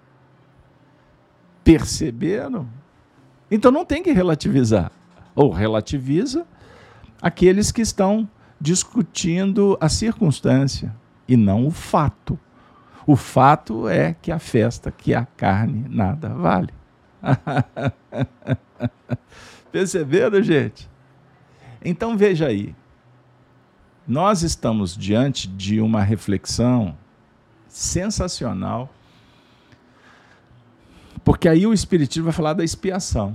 [1.64, 2.68] Perceberam?
[3.50, 4.92] Então não tem que relativizar.
[5.36, 6.46] Ou relativiza
[7.22, 8.30] aqueles que estão
[8.60, 10.96] discutindo a circunstância
[11.28, 12.40] e não o fato.
[13.06, 16.74] O fato é que a festa, que a carne, nada vale.
[19.72, 20.90] Perceberam, gente?
[21.84, 22.76] Então veja aí.
[24.12, 26.98] Nós estamos diante de uma reflexão
[27.70, 28.94] sensacional,
[31.24, 33.34] porque aí o Espiritismo vai falar da expiação.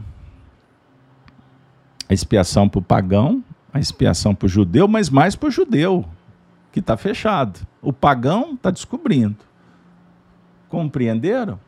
[2.06, 6.04] A expiação para o pagão, a expiação para o judeu, mas mais para o judeu,
[6.70, 7.66] que está fechado.
[7.80, 9.38] O pagão está descobrindo.
[10.68, 11.58] Compreenderam?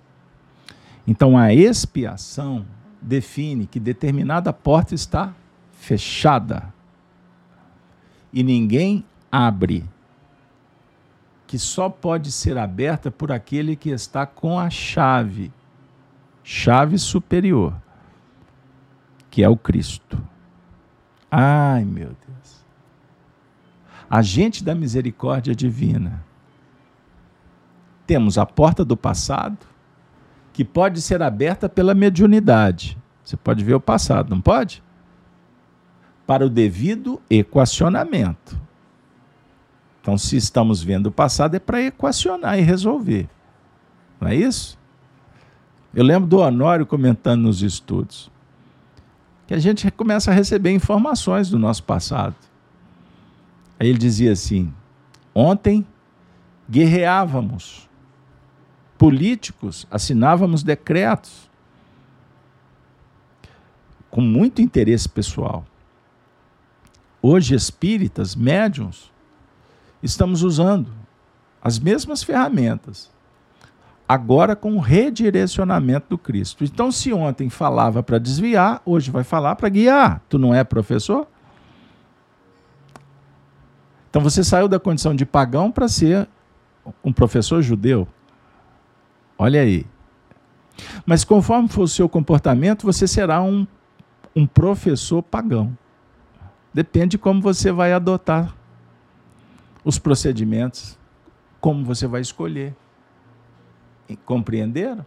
[1.07, 2.67] Então a expiação
[3.01, 5.33] define que determinada porta está
[5.73, 6.75] fechada
[8.33, 9.85] e ninguém abre,
[11.47, 15.53] que só pode ser aberta por aquele que está com a chave,
[16.43, 17.75] chave superior,
[19.31, 20.23] que é o Cristo.
[21.31, 22.67] Ai, meu Deus.
[24.11, 26.25] Agente da misericórdia divina.
[28.07, 29.59] Temos a porta do passado,
[30.53, 32.97] que pode ser aberta pela mediunidade.
[33.23, 34.83] Você pode ver o passado, não pode?
[36.29, 38.61] Para o devido equacionamento.
[40.03, 43.27] Então, se estamos vendo o passado, é para equacionar e resolver.
[44.21, 44.79] Não é isso?
[45.95, 48.31] Eu lembro do Honório comentando nos estudos
[49.47, 52.37] que a gente começa a receber informações do nosso passado.
[53.81, 54.71] Aí ele dizia assim:
[55.35, 55.87] ontem
[56.71, 57.89] guerreávamos,
[58.99, 61.49] políticos assinávamos decretos
[64.11, 65.65] com muito interesse pessoal.
[67.21, 69.11] Hoje, espíritas, médiums,
[70.03, 70.91] estamos usando
[71.61, 73.11] as mesmas ferramentas
[74.09, 76.65] agora com o redirecionamento do Cristo.
[76.65, 80.23] Então, se ontem falava para desviar, hoje vai falar para guiar.
[80.29, 81.27] Tu não é professor?
[84.09, 86.27] Então você saiu da condição de pagão para ser
[87.05, 88.09] um professor judeu.
[89.37, 89.87] Olha aí.
[91.05, 93.67] Mas conforme for o seu comportamento, você será um,
[94.35, 95.77] um professor pagão.
[96.73, 98.55] Depende de como você vai adotar
[99.85, 100.99] os procedimentos,
[101.61, 102.75] como você vai escolher.
[104.25, 105.05] Compreenderam?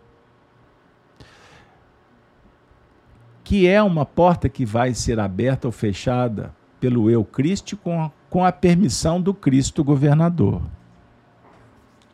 [3.44, 8.12] Que é uma porta que vai ser aberta ou fechada pelo eu Cristo com a,
[8.30, 10.62] com a permissão do Cristo governador.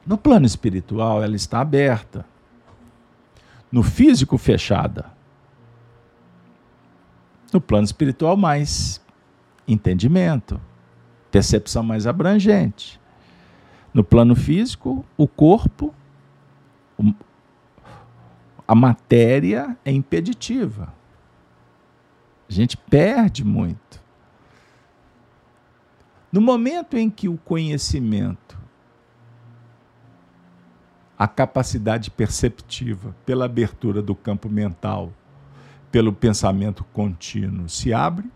[0.05, 2.25] No plano espiritual, ela está aberta.
[3.71, 5.05] No físico, fechada.
[7.51, 9.01] No plano espiritual, mais
[9.67, 10.59] entendimento,
[11.29, 12.99] percepção mais abrangente.
[13.93, 15.93] No plano físico, o corpo
[18.67, 20.93] a matéria é impeditiva.
[22.49, 24.03] A gente perde muito.
[26.31, 28.59] No momento em que o conhecimento,
[31.17, 35.13] a capacidade perceptiva, pela abertura do campo mental,
[35.89, 38.29] pelo pensamento contínuo se abre,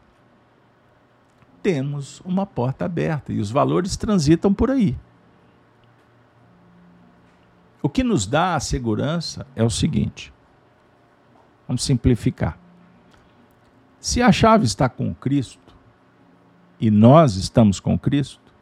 [1.62, 4.98] temos uma porta aberta e os valores transitam por aí.
[7.82, 10.34] O que nos dá a segurança é o seguinte:
[11.68, 12.58] vamos simplificar.
[14.00, 15.76] Se a chave está com Cristo
[16.80, 18.54] e nós estamos com Cristo,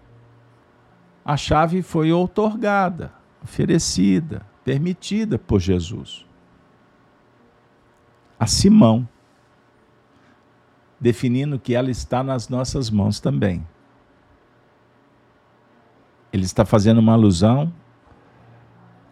[1.24, 6.30] a chave foi outorgada, oferecida, permitida por Jesus
[8.40, 9.08] a Simão,
[11.00, 13.66] definindo que ela está nas nossas mãos também.
[16.32, 17.72] Ele está fazendo uma alusão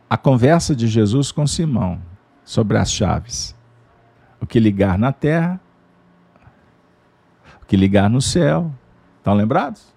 [0.09, 2.01] a conversa de Jesus com Simão
[2.45, 3.55] sobre as chaves.
[4.39, 5.59] O que ligar na terra,
[7.61, 8.71] o que ligar no céu.
[9.17, 9.93] Estão lembrados?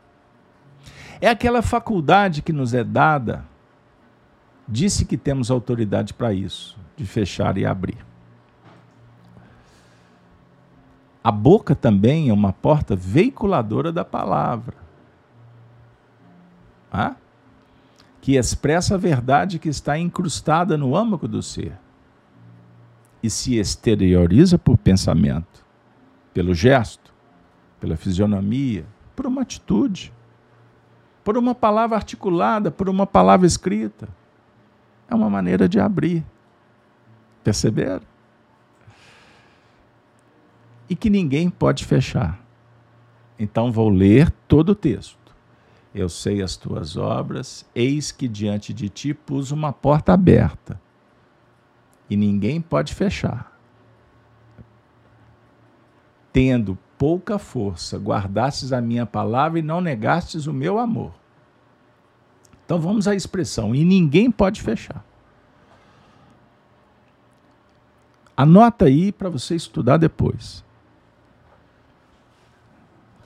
[1.21, 3.45] É aquela faculdade que nos é dada,
[4.67, 8.10] disse que temos autoridade para isso, de fechar e abrir.
[11.23, 14.77] A boca também é uma porta veiculadora da palavra.
[16.93, 17.15] Ah?
[18.21, 21.73] que expressa a verdade que está incrustada no âmago do ser
[23.23, 25.65] e se exterioriza por pensamento,
[26.33, 27.13] pelo gesto,
[27.79, 28.85] pela fisionomia,
[29.17, 30.13] por uma atitude,
[31.25, 34.09] por uma palavra articulada, por uma palavra escrita.
[35.09, 36.25] É uma maneira de abrir.
[37.43, 38.10] Perceberam?
[40.91, 42.45] E que ninguém pode fechar.
[43.39, 45.19] Então vou ler todo o texto.
[45.95, 50.81] Eu sei as tuas obras, eis que diante de ti pus uma porta aberta,
[52.09, 53.59] e ninguém pode fechar.
[56.33, 61.13] Tendo pouca força, guardastes a minha palavra e não negastes o meu amor.
[62.65, 65.05] Então vamos à expressão, e ninguém pode fechar.
[68.37, 70.65] Anota aí para você estudar depois.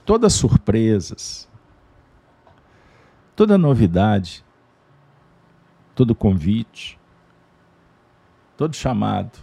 [0.05, 1.49] Todas surpresas,
[3.35, 4.45] toda novidade,
[5.95, 6.99] todo convite,
[8.55, 9.39] todo chamado,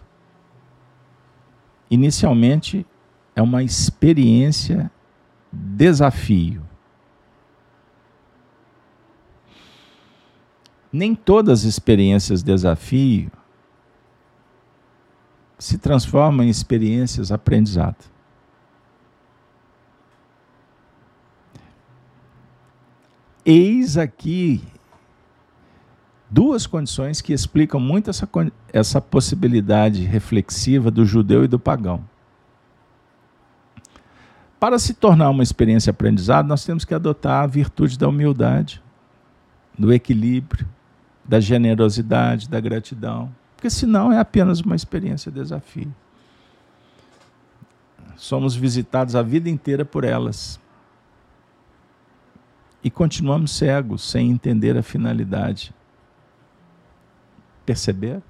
[1.91, 2.87] inicialmente
[3.35, 4.91] é uma experiência
[5.51, 6.63] desafio.
[10.93, 13.33] Nem todas as experiências desafio
[15.59, 18.12] se transformam em experiências aprendizado.
[23.45, 24.63] Eis aqui
[26.31, 28.29] duas condições que explicam muito essa,
[28.73, 32.03] essa possibilidade reflexiva do judeu e do pagão.
[34.59, 38.81] Para se tornar uma experiência aprendizado, nós temos que adotar a virtude da humildade,
[39.77, 40.67] do equilíbrio,
[41.25, 45.93] da generosidade, da gratidão, porque senão é apenas uma experiência desafio.
[48.17, 50.61] Somos visitados a vida inteira por elas.
[52.83, 55.75] E continuamos cegos, sem entender a finalidade.
[57.65, 58.21] Perceber?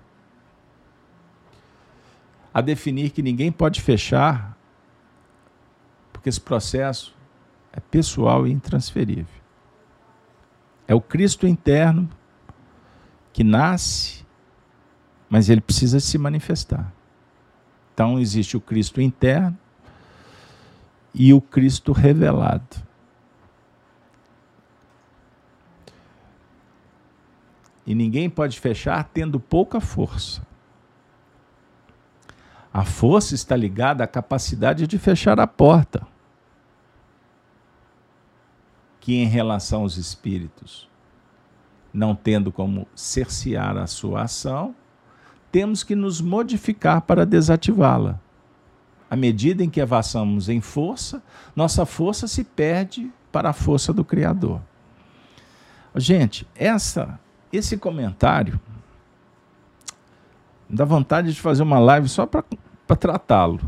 [2.53, 4.57] A definir que ninguém pode fechar
[6.13, 7.17] porque esse processo
[7.73, 9.43] é pessoal e intransferível.
[10.87, 12.09] É o Cristo interno
[13.33, 14.25] que nasce,
[15.29, 16.93] mas ele precisa se manifestar.
[17.93, 19.59] Então existe o Cristo interno
[21.15, 22.92] e o Cristo revelado.
[27.87, 30.47] E ninguém pode fechar tendo pouca força.
[32.73, 36.07] A força está ligada à capacidade de fechar a porta
[38.99, 40.89] que em relação aos espíritos,
[41.93, 44.75] não tendo como cercear a sua ação,
[45.51, 48.19] temos que nos modificar para desativá-la.
[49.11, 51.23] À medida em que avançamos em força,
[51.55, 54.63] nossa força se perde para a força do Criador.
[55.95, 57.21] Gente, essa,
[57.53, 58.61] esse comentário
[60.69, 62.45] dá vontade de fazer uma live só para
[62.99, 63.61] tratá-lo.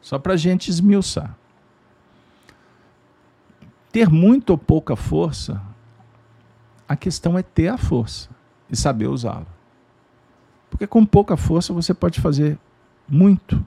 [0.00, 1.34] Só para a gente esmiuçar
[3.96, 5.58] ter muito ou pouca força,
[6.86, 8.28] a questão é ter a força
[8.68, 9.46] e saber usá-la.
[10.68, 12.58] Porque com pouca força você pode fazer
[13.08, 13.64] muito.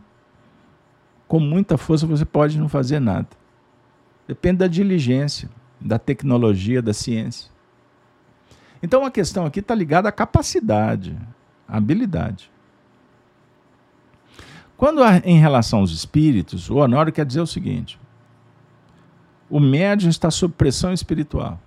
[1.28, 3.28] Com muita força você pode não fazer nada.
[4.28, 5.50] Depende da diligência,
[5.82, 7.50] da tecnologia, da ciência.
[8.82, 11.18] Então a questão aqui está ligada à capacidade,
[11.68, 12.50] à habilidade.
[14.78, 18.00] Quando em relação aos espíritos, o Honório quer dizer o seguinte:
[19.50, 21.60] o médium está sob pressão espiritual.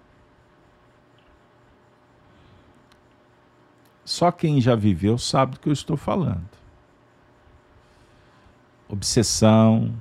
[4.05, 6.49] Só quem já viveu sabe do que eu estou falando.
[8.89, 9.95] Obsessão,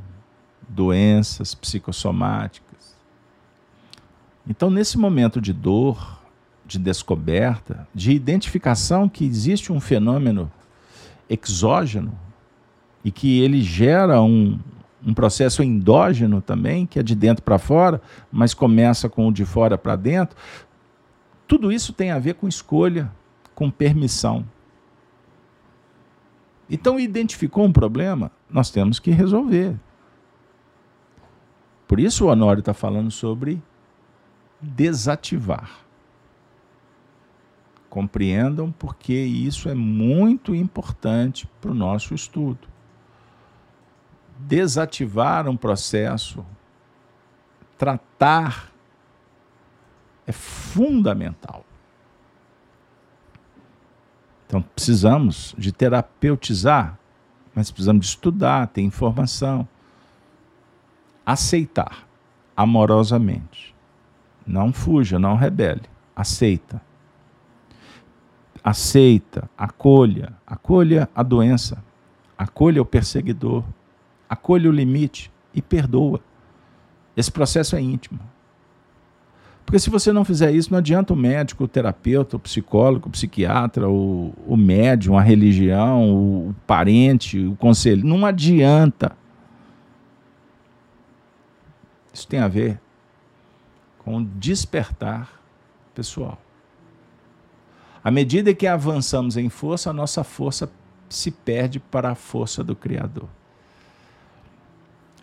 [0.68, 2.96] doenças psicossomáticas.
[4.48, 6.21] Então, nesse momento de dor,
[6.72, 10.50] de descoberta, de identificação que existe um fenômeno
[11.30, 12.18] exógeno
[13.04, 14.58] e que ele gera um,
[15.06, 18.02] um processo endógeno também, que é de dentro para fora,
[18.32, 20.38] mas começa com o de fora para dentro.
[21.48, 23.12] Tudo isso tem a ver com escolha,
[23.54, 24.46] com permissão.
[26.70, 29.76] Então, identificou um problema, nós temos que resolver.
[31.86, 33.62] Por isso o Honório está falando sobre
[34.62, 35.70] desativar.
[37.92, 42.72] Compreendam porque isso é muito importante para o nosso estudo
[44.48, 46.46] desativar um processo,
[47.78, 48.72] tratar,
[50.26, 51.66] é fundamental.
[54.48, 56.98] Então, precisamos de terapeutizar,
[57.56, 59.68] mas precisamos de estudar, ter informação.
[61.26, 62.08] Aceitar
[62.56, 63.76] amorosamente.
[64.46, 65.84] Não fuja, não rebele.
[66.16, 66.82] Aceita.
[68.64, 71.84] Aceita, acolha, acolha a doença,
[72.38, 73.64] acolha o perseguidor,
[74.30, 76.20] acolhe o limite e perdoa.
[77.18, 78.20] Esse processo é íntimo.
[79.66, 83.12] Porque se você não fizer isso, não adianta o médico, o terapeuta, o psicólogo, o
[83.12, 88.06] psiquiatra, o, o médium, a religião, o, o parente, o conselho.
[88.06, 89.16] Não adianta.
[92.14, 92.80] Isso tem a ver
[94.00, 95.30] com despertar
[95.94, 96.38] pessoal.
[98.04, 100.72] À medida que avançamos em força, a nossa força
[101.10, 103.28] se perde para a força do Criador.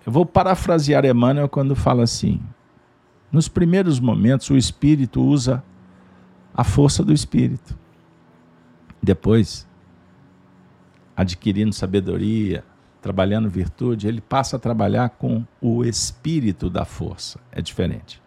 [0.07, 2.41] Eu vou parafrasear Emmanuel quando fala assim:
[3.31, 5.63] nos primeiros momentos, o espírito usa
[6.55, 7.77] a força do espírito.
[9.03, 9.67] Depois,
[11.17, 12.65] adquirindo sabedoria,
[13.03, 17.39] trabalhando virtude, ele passa a trabalhar com o espírito da força.
[17.53, 18.21] É diferente.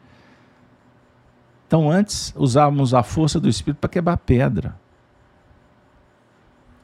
[1.71, 4.77] Então, antes usávamos a força do espírito para quebrar pedra.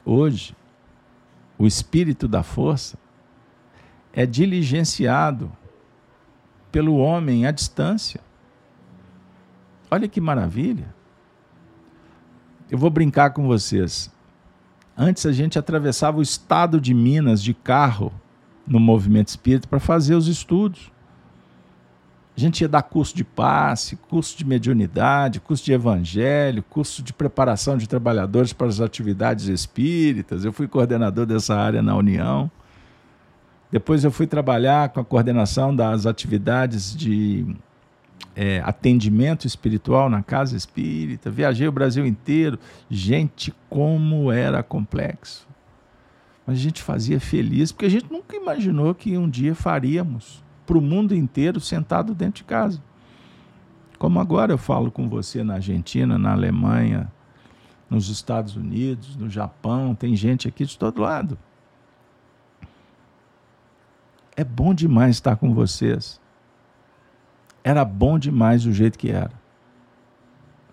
[0.02, 0.56] Hoje,
[1.58, 2.96] o espírito da força
[4.14, 5.52] é diligenciado
[6.72, 8.18] pelo homem à distância.
[9.90, 10.94] Olha que maravilha.
[12.70, 14.10] Eu vou brincar com vocês.
[14.96, 18.10] Antes a gente atravessava o estado de Minas de carro
[18.66, 20.90] no movimento espírita para fazer os estudos.
[22.38, 27.12] A gente ia dar curso de passe, curso de mediunidade, curso de evangelho, curso de
[27.12, 30.44] preparação de trabalhadores para as atividades espíritas.
[30.44, 32.48] Eu fui coordenador dessa área na União.
[33.72, 37.44] Depois eu fui trabalhar com a coordenação das atividades de
[38.36, 41.32] é, atendimento espiritual na casa espírita.
[41.32, 42.56] Viajei o Brasil inteiro.
[42.88, 45.44] Gente, como era complexo.
[46.46, 50.76] Mas a gente fazia feliz, porque a gente nunca imaginou que um dia faríamos para
[50.76, 52.82] o mundo inteiro sentado dentro de casa.
[53.98, 57.10] Como agora eu falo com você na Argentina, na Alemanha,
[57.88, 61.38] nos Estados Unidos, no Japão, tem gente aqui de todo lado.
[64.36, 66.20] É bom demais estar com vocês.
[67.64, 69.32] Era bom demais o jeito que era.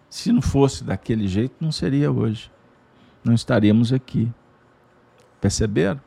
[0.10, 2.52] Se não fosse daquele jeito, não seria hoje.
[3.24, 4.30] Não estaríamos aqui.
[5.40, 6.02] Perceberam?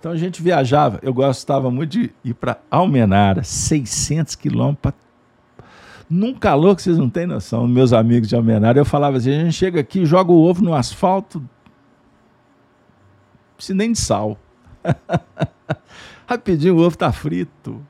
[0.00, 4.94] Então a gente viajava, eu gostava muito de ir para Almenara, 600 quilômetros,
[6.08, 9.44] num calor que vocês não têm noção, meus amigos de Almenara, eu falava assim, a
[9.44, 11.46] gente chega aqui, joga o ovo no asfalto,
[13.54, 14.38] precisa nem de sal.
[16.26, 17.84] Rapidinho o ovo está frito.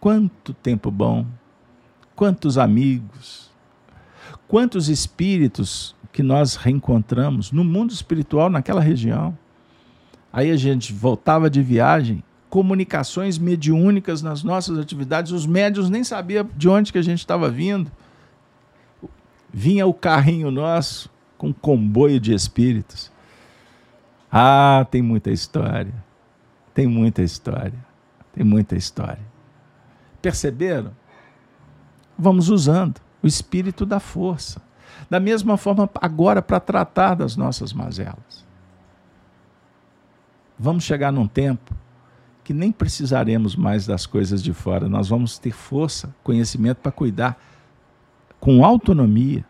[0.00, 1.26] Quanto tempo bom,
[2.16, 3.50] quantos amigos,
[4.48, 9.36] quantos espíritos que nós reencontramos no mundo espiritual naquela região.
[10.32, 16.48] Aí a gente voltava de viagem, comunicações mediúnicas nas nossas atividades, os médios nem sabiam
[16.56, 17.90] de onde que a gente estava vindo.
[19.52, 23.10] Vinha o carrinho nosso com um comboio de espíritos.
[24.30, 25.94] Ah, tem muita história.
[26.72, 27.74] Tem muita história.
[28.32, 29.24] Tem muita história.
[30.22, 30.92] Perceberam?
[32.16, 34.62] Vamos usando o espírito da força.
[35.08, 38.49] Da mesma forma, agora, para tratar das nossas mazelas
[40.60, 41.74] vamos chegar num tempo
[42.44, 47.40] que nem precisaremos mais das coisas de fora, nós vamos ter força, conhecimento para cuidar
[48.38, 49.44] com autonomia,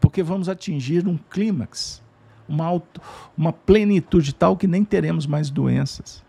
[0.00, 2.02] porque vamos atingir um clímax,
[2.46, 3.00] uma, auto,
[3.36, 6.22] uma plenitude tal que nem teremos mais doenças.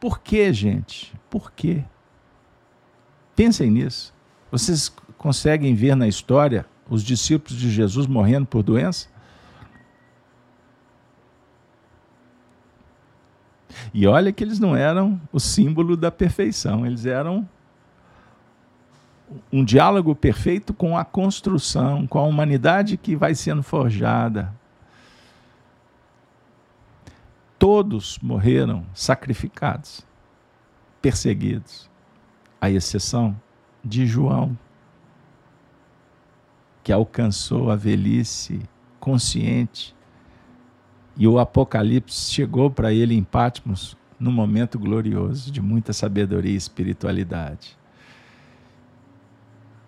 [0.00, 1.14] Por que, gente?
[1.30, 1.84] Por quê?
[3.36, 4.14] Pensem nisso.
[4.50, 4.88] Vocês
[5.18, 9.13] conseguem ver na história os discípulos de Jesus morrendo por doença?
[13.92, 17.48] E olha que eles não eram o símbolo da perfeição, eles eram
[19.52, 24.52] um diálogo perfeito com a construção, com a humanidade que vai sendo forjada.
[27.58, 30.06] Todos morreram sacrificados,
[31.00, 31.90] perseguidos,
[32.60, 33.34] à exceção
[33.84, 34.56] de João,
[36.82, 38.60] que alcançou a velhice
[39.00, 39.93] consciente
[41.16, 46.56] e o Apocalipse chegou para ele em Patmos num momento glorioso, de muita sabedoria e
[46.56, 47.76] espiritualidade.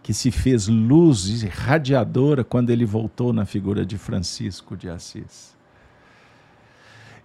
[0.03, 5.57] Que se fez luz irradiadora quando ele voltou na figura de Francisco de Assis.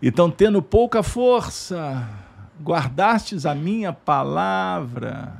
[0.01, 2.07] Então, tendo pouca força,
[2.61, 5.33] guardastes a minha palavra.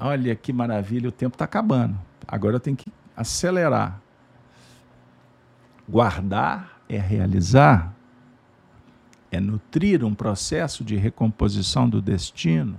[0.00, 1.96] Olha que maravilha, o tempo está acabando.
[2.26, 4.00] Agora eu tenho que acelerar.
[5.88, 7.94] Guardar é realizar
[9.30, 12.76] é nutrir um processo de recomposição do destino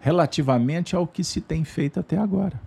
[0.00, 2.60] relativamente ao que se tem feito até agora.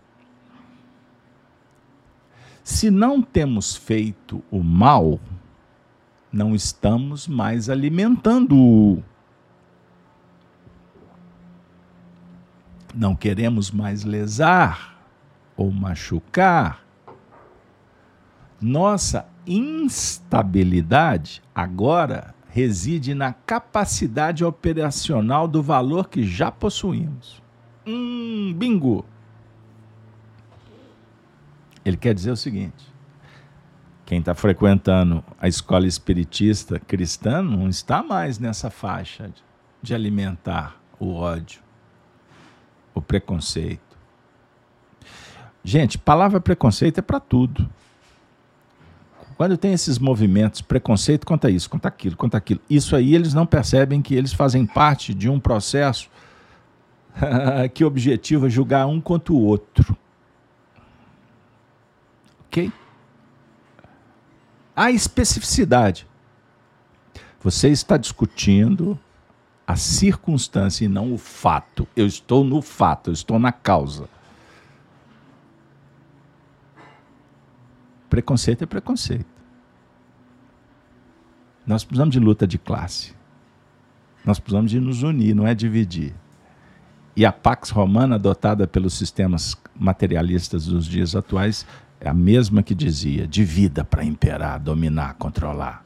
[2.63, 5.19] Se não temos feito o mal,
[6.31, 9.03] não estamos mais alimentando-o.
[12.93, 15.01] Não queremos mais lesar
[15.55, 16.83] ou machucar.
[18.61, 27.41] Nossa instabilidade agora reside na capacidade operacional do valor que já possuímos.
[27.85, 29.05] Hum, bingo!
[31.85, 32.85] Ele quer dizer o seguinte:
[34.05, 39.31] quem está frequentando a escola espiritista cristã não está mais nessa faixa
[39.81, 41.61] de alimentar o ódio,
[42.93, 43.97] o preconceito.
[45.63, 47.69] Gente, palavra preconceito é para tudo.
[49.39, 53.45] Quando tem esses movimentos, preconceito contra isso, contra aquilo, contra aquilo, isso aí eles não
[53.45, 56.09] percebem que eles fazem parte de um processo
[57.73, 59.95] que objetiva julgar um contra o outro.
[62.47, 62.69] Ok?
[64.75, 66.05] A especificidade.
[67.41, 68.99] Você está discutindo
[69.65, 71.87] a circunstância e não o fato.
[71.95, 74.09] Eu estou no fato, eu estou na causa.
[78.09, 79.25] Preconceito é preconceito.
[81.65, 83.13] Nós precisamos de luta de classe.
[84.25, 86.15] Nós precisamos de nos unir, não é dividir.
[87.15, 91.65] E a Pax Romana, adotada pelos sistemas materialistas dos dias atuais,
[91.99, 95.83] é a mesma que dizia: de vida para imperar, dominar, controlar.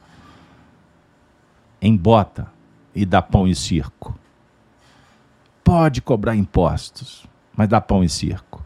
[1.82, 2.50] Embota
[2.94, 4.18] e dá pão e circo.
[5.62, 8.64] Pode cobrar impostos, mas dá pão e circo.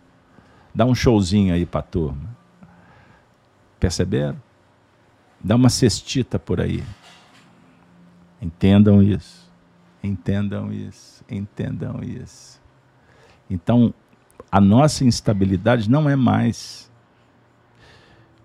[0.75, 2.38] Dá um showzinho aí para a turma.
[3.79, 4.41] Perceberam?
[5.41, 6.83] Dá uma cestita por aí.
[8.41, 9.51] Entendam isso.
[10.03, 11.25] Entendam isso.
[11.31, 12.61] Entendam isso.
[13.49, 13.95] Então,
[14.51, 16.91] a nossa instabilidade não é mais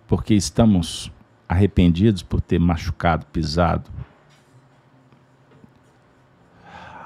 [0.07, 1.11] porque estamos
[1.47, 3.89] arrependidos por ter machucado, pisado.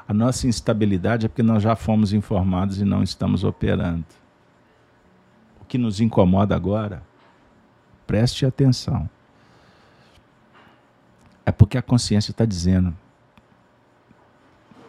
[0.07, 4.05] A nossa instabilidade é porque nós já fomos informados e não estamos operando.
[5.61, 7.03] O que nos incomoda agora,
[8.07, 9.09] preste atenção,
[11.45, 12.95] é porque a consciência está dizendo: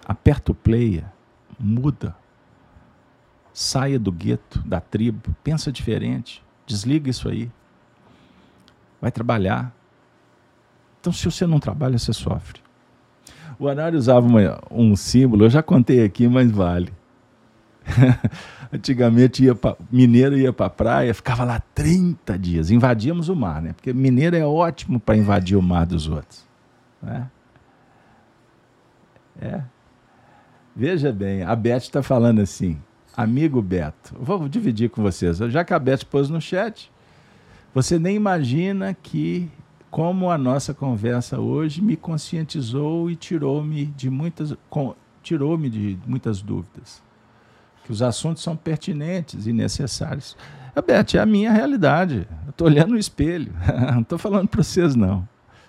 [0.06, 1.04] aperta o player,
[1.58, 2.16] muda,
[3.52, 7.50] saia do gueto, da tribo, pensa diferente, desliga isso aí,
[9.00, 9.74] vai trabalhar.
[11.00, 12.60] Então, se você não trabalha, você sofre.
[13.58, 16.92] O Anário usava uma, um símbolo, eu já contei aqui, mas vale.
[18.72, 23.72] Antigamente ia pra, mineiro ia para praia, ficava lá 30 dias, invadíamos o mar, né?
[23.72, 26.46] Porque mineiro é ótimo para invadir o mar dos outros.
[27.02, 27.26] Né?
[29.40, 29.62] É.
[30.76, 32.78] Veja bem, a Beth está falando assim,
[33.16, 36.90] amigo Beto, vou dividir com vocês, já que a Beth pôs no chat,
[37.74, 39.50] você nem imagina que
[39.90, 44.54] como a nossa conversa hoje me conscientizou e tirou-me de muitas
[45.22, 47.02] tirou-me de muitas dúvidas.
[47.88, 50.36] Que os assuntos são pertinentes e necessários.
[50.86, 52.28] Beth, é a minha realidade.
[52.44, 53.50] Eu estou olhando no espelho.
[53.94, 55.26] não estou falando para vocês, não.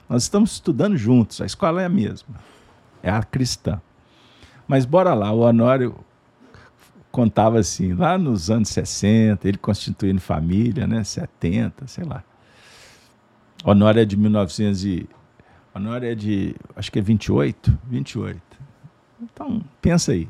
[0.10, 1.40] Nós estamos estudando juntos.
[1.40, 2.36] A escola é a mesma.
[3.02, 3.82] É a cristã.
[4.68, 5.32] Mas bora lá.
[5.32, 5.96] O Honório
[7.10, 11.06] contava assim, lá nos anos 60, ele constituindo família, né?
[11.06, 12.22] 70, sei lá.
[13.64, 15.10] Honório é de 1900 e...
[15.74, 18.42] Honório é de, acho que é 28, 28.
[19.22, 20.28] Então, pensa aí.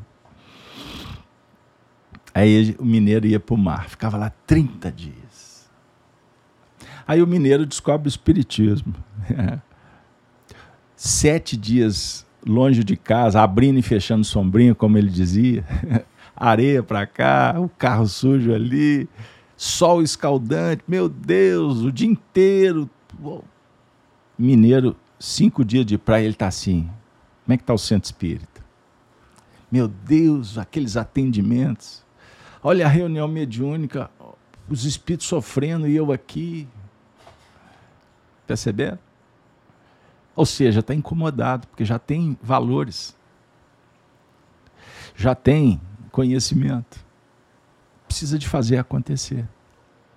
[2.34, 5.69] Aí o mineiro ia para o mar, ficava lá 30 dias.
[7.07, 8.93] Aí o mineiro descobre o espiritismo.
[10.95, 15.65] Sete dias longe de casa, abrindo e fechando sombrinho, como ele dizia.
[16.35, 19.10] Areia para cá, o carro sujo ali,
[19.57, 22.89] sol escaldante, meu Deus, o dia inteiro,
[24.38, 26.89] Mineiro, cinco dias de praia, ele está assim.
[27.43, 28.64] Como é que está o centro espírita?
[29.69, 32.06] Meu Deus, aqueles atendimentos.
[32.61, 34.11] Olha a reunião mediúnica,
[34.68, 36.68] os espíritos sofrendo e eu aqui.
[38.45, 38.99] Perceberam?
[40.36, 43.15] Ou seja, está incomodado, porque já tem valores,
[45.15, 45.80] já tem
[46.11, 47.03] conhecimento.
[48.07, 49.48] Precisa de fazer acontecer.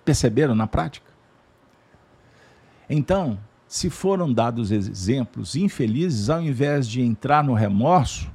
[0.03, 1.11] Perceberam na prática?
[2.89, 8.31] Então, se foram dados exemplos infelizes, ao invés de entrar no remorso,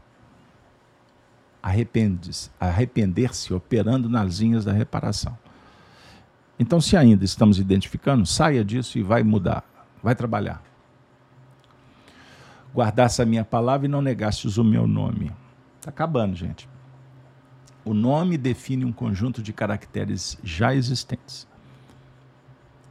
[1.69, 5.37] arrepender-se operando nas linhas da reparação.
[6.59, 9.65] Então, se ainda estamos identificando, saia disso e vai mudar,
[10.03, 10.63] vai trabalhar.
[12.75, 15.33] Guardasse a minha palavra e não negastes o meu nome.
[15.79, 16.69] Está acabando, gente.
[17.85, 21.47] O nome define um conjunto de caracteres já existentes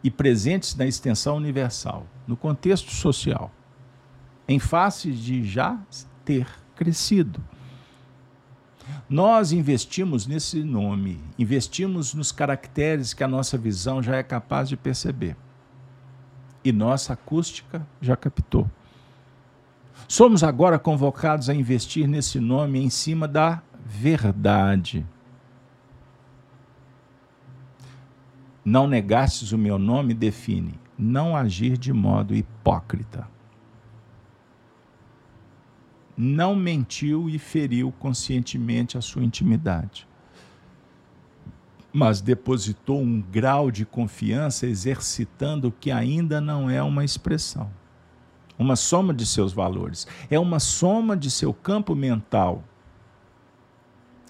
[0.03, 3.51] e presentes na extensão universal, no contexto social,
[4.47, 5.77] em face de já
[6.23, 7.43] ter crescido.
[9.09, 14.77] Nós investimos nesse nome, investimos nos caracteres que a nossa visão já é capaz de
[14.77, 15.35] perceber.
[16.63, 18.69] E nossa acústica já captou.
[20.07, 25.05] Somos agora convocados a investir nesse nome em cima da verdade
[28.69, 33.25] Não negastes o meu nome define não agir de modo hipócrita.
[36.17, 40.07] Não mentiu e feriu conscientemente a sua intimidade,
[41.93, 47.69] mas depositou um grau de confiança exercitando o que ainda não é uma expressão,
[48.57, 52.63] uma soma de seus valores, é uma soma de seu campo mental.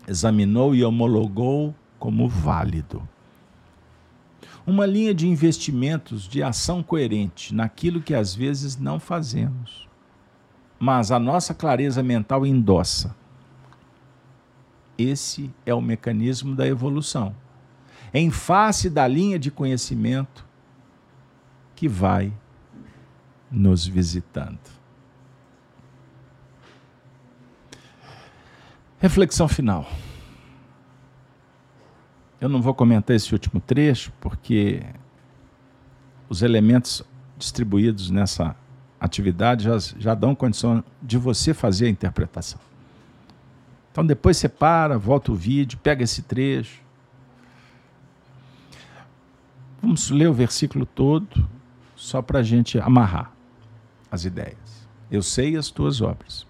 [0.06, 3.08] Examinou e homologou como válido
[4.68, 9.87] uma linha de investimentos de ação coerente naquilo que às vezes não fazemos.
[10.80, 13.16] Mas a nossa clareza mental endossa.
[14.98, 17.36] Esse é o mecanismo da evolução.
[18.14, 20.46] Em face da linha de conhecimento
[21.76, 22.34] que vai
[23.52, 24.60] nos visitando.
[29.00, 29.88] Reflexão final.
[32.42, 34.84] Eu não vou comentar esse último trecho, porque
[36.30, 37.04] os elementos
[37.38, 38.56] distribuídos nessa
[39.00, 42.60] atividade já, já dão condição de você fazer a interpretação.
[43.92, 46.82] Então depois você para, volta o vídeo, pega esse trecho.
[49.82, 51.48] Vamos ler o versículo todo,
[51.96, 53.32] só para a gente amarrar
[54.12, 54.88] as ideias.
[55.10, 56.46] Eu sei as tuas obras.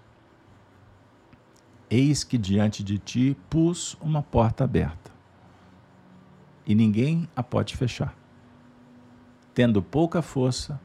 [1.90, 5.10] Eis que diante de ti pus uma porta aberta,
[6.66, 8.14] e ninguém a pode fechar.
[9.54, 10.78] Tendo pouca força,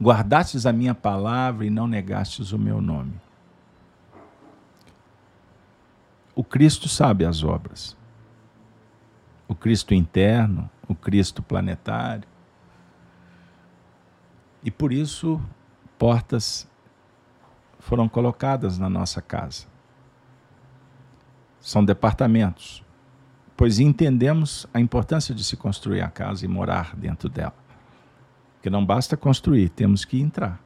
[0.00, 3.20] guardastes a minha palavra e não negastes o meu nome.
[6.34, 7.96] O Cristo sabe as obras.
[9.48, 12.28] O Cristo interno, o Cristo planetário.
[14.62, 15.40] E por isso,
[15.98, 16.68] portas
[17.78, 19.66] foram colocadas na nossa casa.
[21.60, 22.84] São departamentos,
[23.56, 27.65] pois entendemos a importância de se construir a casa e morar dentro dela.
[28.66, 30.60] Que não basta construir, temos que entrar.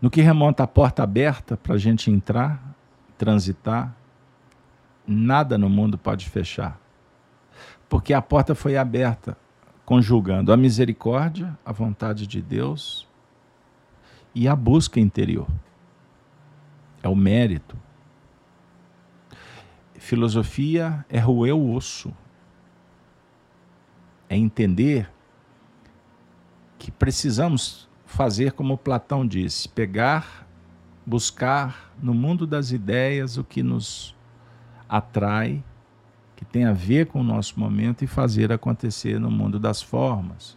[0.00, 2.74] No que remonta à porta aberta para a gente entrar,
[3.18, 3.94] transitar,
[5.06, 6.80] nada no mundo pode fechar.
[7.86, 9.36] Porque a porta foi aberta,
[9.84, 13.06] conjugando a misericórdia, a vontade de Deus
[14.34, 15.48] e a busca interior.
[17.02, 17.76] É o mérito.
[19.98, 22.10] Filosofia é roer o osso.
[24.28, 25.10] É entender
[26.78, 30.46] que precisamos fazer como Platão disse, pegar,
[31.04, 34.14] buscar no mundo das ideias o que nos
[34.88, 35.62] atrai,
[36.36, 40.56] que tem a ver com o nosso momento e fazer acontecer no mundo das formas.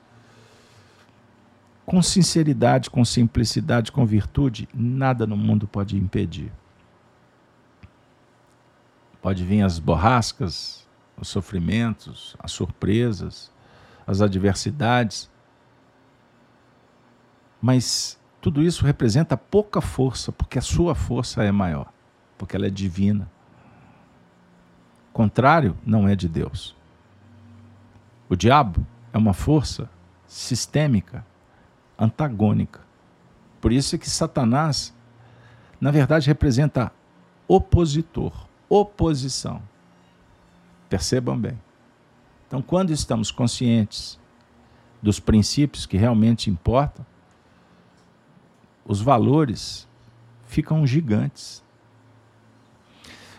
[1.86, 6.52] Com sinceridade, com simplicidade, com virtude, nada no mundo pode impedir.
[9.22, 10.86] Pode vir as borrascas,
[11.20, 13.52] os sofrimentos, as surpresas,
[14.08, 15.30] as adversidades,
[17.62, 21.92] mas tudo isso representa pouca força, porque a sua força é maior,
[22.38, 23.30] porque ela é divina.
[25.10, 26.74] O contrário não é de Deus.
[28.30, 29.90] O diabo é uma força
[30.26, 31.26] sistêmica,
[32.00, 32.80] antagônica.
[33.60, 34.94] Por isso é que Satanás,
[35.82, 36.92] na verdade, representa
[37.48, 39.62] opositor, oposição.
[40.90, 41.67] Percebam bem.
[42.48, 44.18] Então, quando estamos conscientes
[45.02, 47.06] dos princípios que realmente importam,
[48.86, 49.88] os valores
[50.46, 51.62] ficam gigantes.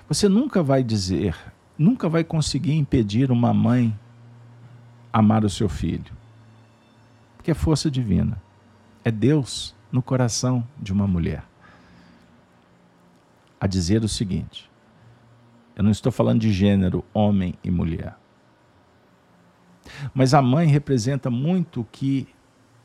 [0.08, 1.34] Você nunca vai dizer,
[1.76, 3.98] nunca vai conseguir impedir uma mãe
[5.10, 6.12] amar o seu filho,
[7.36, 8.40] porque é força divina.
[9.02, 11.44] É Deus no coração de uma mulher.
[13.58, 14.70] A dizer o seguinte:
[15.74, 18.17] eu não estou falando de gênero, homem e mulher.
[20.14, 22.28] Mas a mãe representa muito o que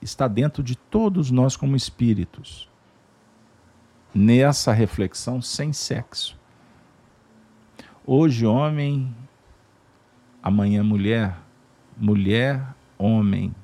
[0.02, 2.70] está dentro de todos nós como espíritos.
[4.14, 6.38] Nessa reflexão sem sexo.
[8.06, 9.16] Hoje, homem,
[10.42, 11.38] amanhã, mulher,
[11.98, 13.56] mulher, homem.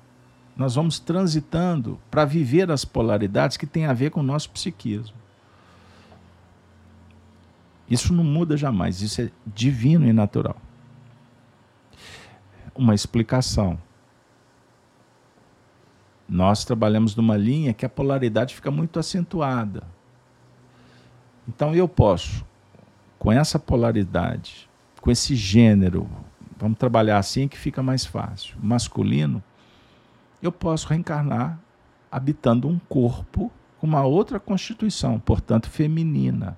[0.56, 5.16] Nós vamos transitando para viver as polaridades que têm a ver com o nosso psiquismo.
[7.90, 10.58] Isso não muda jamais, isso é divino e natural.
[12.76, 13.80] Uma explicação
[16.30, 19.84] nós trabalhamos numa linha que a polaridade fica muito acentuada.
[21.48, 22.46] Então eu posso,
[23.18, 24.70] com essa polaridade,
[25.02, 26.08] com esse gênero,
[26.56, 29.44] vamos trabalhar assim que fica mais fácil, masculino,
[30.42, 31.60] eu posso reencarnar
[32.12, 36.58] habitando um corpo com uma outra constituição, portanto feminina.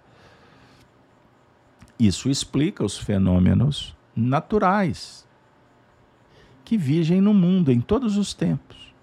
[1.97, 5.25] Isso explica os fenômenos naturais
[6.71, 8.95] que vigem no mundo em todos os tempos.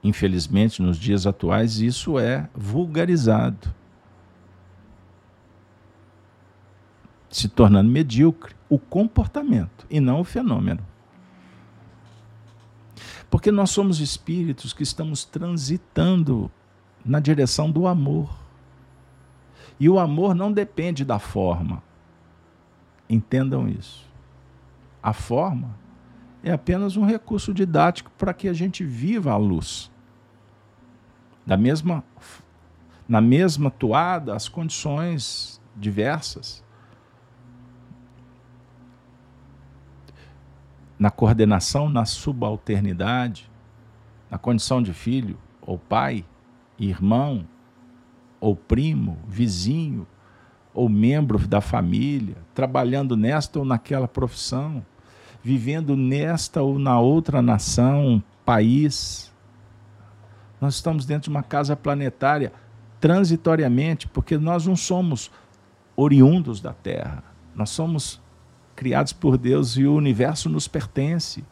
[0.00, 3.74] Infelizmente, nos dias atuais, isso é vulgarizado,
[7.28, 10.86] se tornando medíocre o comportamento e não o fenômeno.
[13.28, 16.48] Porque nós somos espíritos que estamos transitando
[17.04, 18.32] na direção do amor.
[19.80, 21.82] E o amor não depende da forma.
[23.08, 24.09] Entendam isso.
[25.02, 25.74] A forma
[26.42, 29.90] é apenas um recurso didático para que a gente viva a luz.
[31.44, 32.04] Da mesma,
[33.08, 36.64] na mesma toada, as condições diversas.
[40.98, 43.50] Na coordenação, na subalternidade,
[44.30, 46.24] na condição de filho ou pai,
[46.78, 47.46] irmão
[48.38, 50.06] ou primo, vizinho
[50.72, 54.84] ou membro da família, trabalhando nesta ou naquela profissão,
[55.42, 59.32] vivendo nesta ou na outra nação, país.
[60.60, 62.52] Nós estamos dentro de uma casa planetária
[63.00, 65.30] transitoriamente, porque nós não somos
[65.96, 67.24] oriundos da Terra.
[67.54, 68.20] Nós somos
[68.76, 71.44] criados por Deus e o universo nos pertence.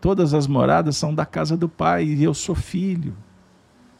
[0.00, 3.16] Todas as moradas são da casa do Pai e eu sou filho.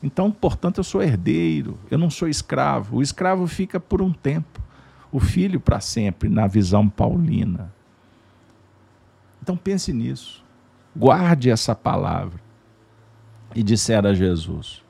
[0.02, 2.98] Então, portanto, eu sou herdeiro, eu não sou escravo.
[2.98, 4.60] O escravo fica por um tempo,
[5.10, 7.73] o filho para sempre, na visão paulina.
[9.44, 10.42] Então, pense nisso.
[10.96, 12.40] Guarde essa palavra.
[13.54, 14.82] E dissera Jesus: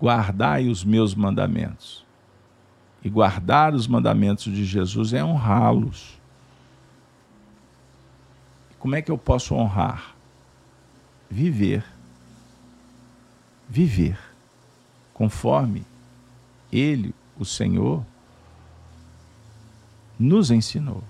[0.00, 2.06] Guardai os meus mandamentos.
[3.04, 6.18] E guardar os mandamentos de Jesus é honrá-los.
[8.78, 10.16] Como é que eu posso honrar?
[11.28, 11.84] Viver
[13.68, 14.18] viver
[15.12, 15.84] conforme
[16.72, 18.02] Ele, o Senhor,
[20.18, 21.04] nos ensinou,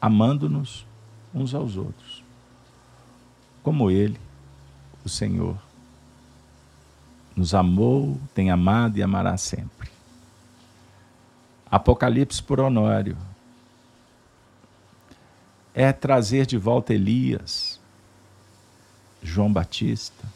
[0.00, 0.86] amando-nos
[1.34, 2.22] uns aos outros,
[3.62, 4.18] como Ele,
[5.04, 5.56] o Senhor,
[7.36, 9.90] nos amou, tem amado e amará sempre.
[11.70, 13.16] Apocalipse por Honório.
[15.72, 17.80] É trazer de volta Elias,
[19.22, 20.26] João Batista,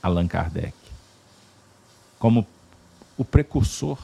[0.00, 0.80] Allan Kardec
[2.20, 2.46] como
[3.16, 3.98] o precursor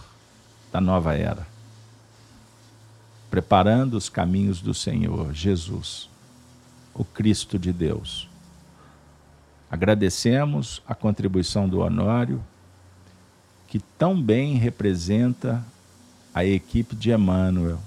[0.72, 1.46] da nova era,
[3.30, 6.08] preparando os caminhos do Senhor Jesus,
[6.94, 8.28] o Cristo de Deus.
[9.70, 12.42] Agradecemos a contribuição do Honório,
[13.68, 15.64] que tão bem representa
[16.32, 17.80] a equipe de Emmanuel,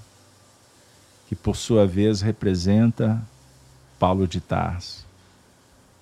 [1.28, 3.22] que por sua vez representa
[3.98, 5.06] Paulo de Tarso,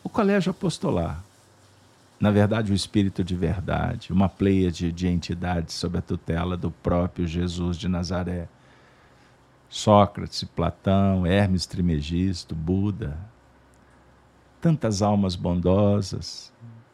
[0.02, 1.23] o Colégio Apostolar,
[2.20, 7.27] na verdade, o Espírito de verdade, uma pleiade de entidades sob a tutela do próprio
[7.28, 8.48] Jesus de Nazaré.
[9.69, 13.19] Sócrates, Platão, Hermes Trimegisto, Buda,
[14.61, 16.53] tantas almas bondosas,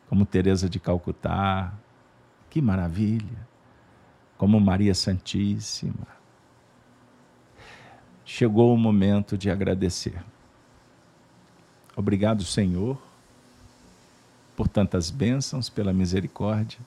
[0.08, 1.72] como Teresa de Calcutá,
[2.50, 3.46] que maravilha,
[4.36, 6.06] como Maria Santíssima.
[8.24, 10.22] Chegou o momento de agradecer.
[11.96, 13.00] Obrigado, Senhor,
[14.56, 16.78] por tantas bênçãos, pela misericórdia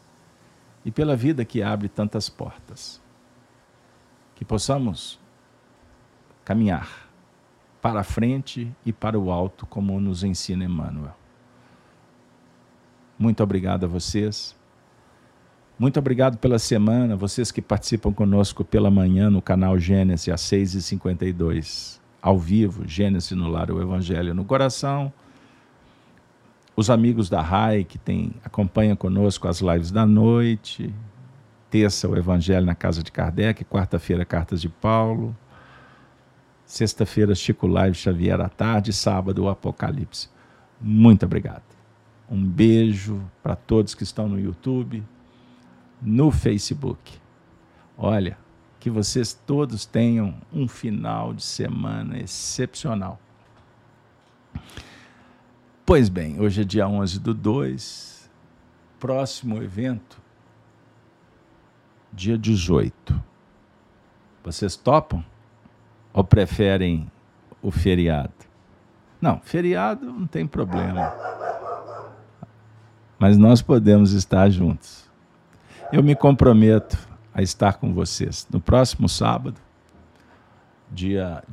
[0.83, 3.01] e pela vida que abre tantas portas.
[4.35, 5.19] Que possamos
[6.47, 7.09] caminhar
[7.81, 11.13] para a frente e para o alto, como nos ensina Emmanuel.
[13.19, 14.55] Muito obrigado a vocês.
[15.77, 21.99] Muito obrigado pela semana, vocês que participam conosco pela manhã no canal Gênesis às 6h52,
[22.21, 25.11] ao vivo, Gênesis no Lar, o Evangelho no Coração
[26.77, 30.93] os amigos da RAI que tem, acompanham conosco as lives da noite,
[31.71, 35.35] terça o Evangelho na Casa de Kardec, quarta-feira Cartas de Paulo,
[36.67, 40.29] sexta-feira Chico Live Xavier à tarde, sábado o Apocalipse.
[40.79, 41.63] Muito obrigado.
[42.29, 45.01] Um beijo para todos que estão no YouTube,
[46.01, 47.17] no Facebook.
[47.97, 48.37] Olha,
[48.81, 53.17] que vocês todos tenham um final de semana excepcional.
[55.85, 58.29] Pois bem, hoje é dia 11 do 2,
[58.99, 60.21] próximo evento,
[62.11, 63.23] dia 18.
[64.43, 65.23] Vocês topam?
[66.13, 67.11] Ou preferem
[67.61, 68.33] o feriado?
[69.21, 71.13] Não, feriado não tem problema.
[73.19, 75.09] Mas nós podemos estar juntos.
[75.91, 76.97] Eu me comprometo
[77.33, 79.59] a estar com vocês no próximo sábado,
[80.91, 81.43] dia,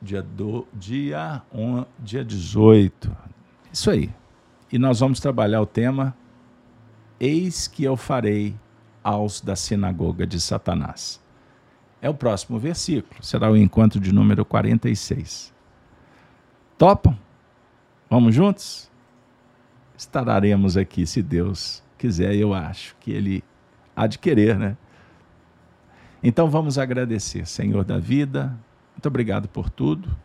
[0.00, 3.10] dia, do, dia, on, dia 18,
[3.72, 4.10] isso aí.
[4.70, 6.14] E nós vamos trabalhar o tema
[7.20, 8.54] Eis que eu farei
[9.02, 11.20] aos da sinagoga de Satanás.
[12.00, 15.52] É o próximo versículo, será o encontro de número 46.
[16.76, 17.18] Topam?
[18.08, 18.88] Vamos juntos?
[19.96, 23.42] Estararemos aqui, se Deus quiser, eu acho que Ele
[23.96, 24.76] há de querer, né?
[26.22, 28.56] Então vamos agradecer, Senhor da vida,
[28.94, 30.16] muito obrigado por tudo.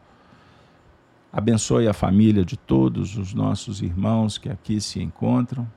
[1.31, 5.67] Abençoe a família de todos os nossos irmãos que aqui se encontram,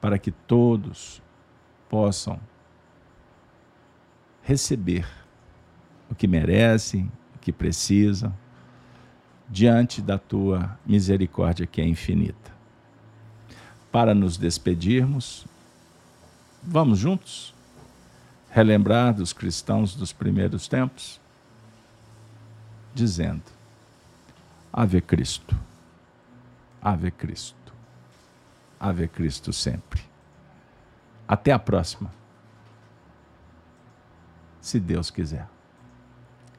[0.00, 1.20] para que todos
[1.88, 2.38] possam
[4.44, 5.06] receber
[6.10, 8.32] o que merecem, o que precisam,
[9.48, 12.52] diante da tua misericórdia que é infinita.
[13.90, 15.46] Para nos despedirmos,
[16.62, 17.54] vamos juntos
[18.50, 21.20] relembrar dos cristãos dos primeiros tempos,
[22.94, 23.42] dizendo:
[24.72, 25.56] Ave Cristo.
[26.80, 27.72] Ave Cristo.
[28.78, 30.02] Ave Cristo sempre.
[31.26, 32.12] Até a próxima.
[34.64, 35.46] Se Deus quiser.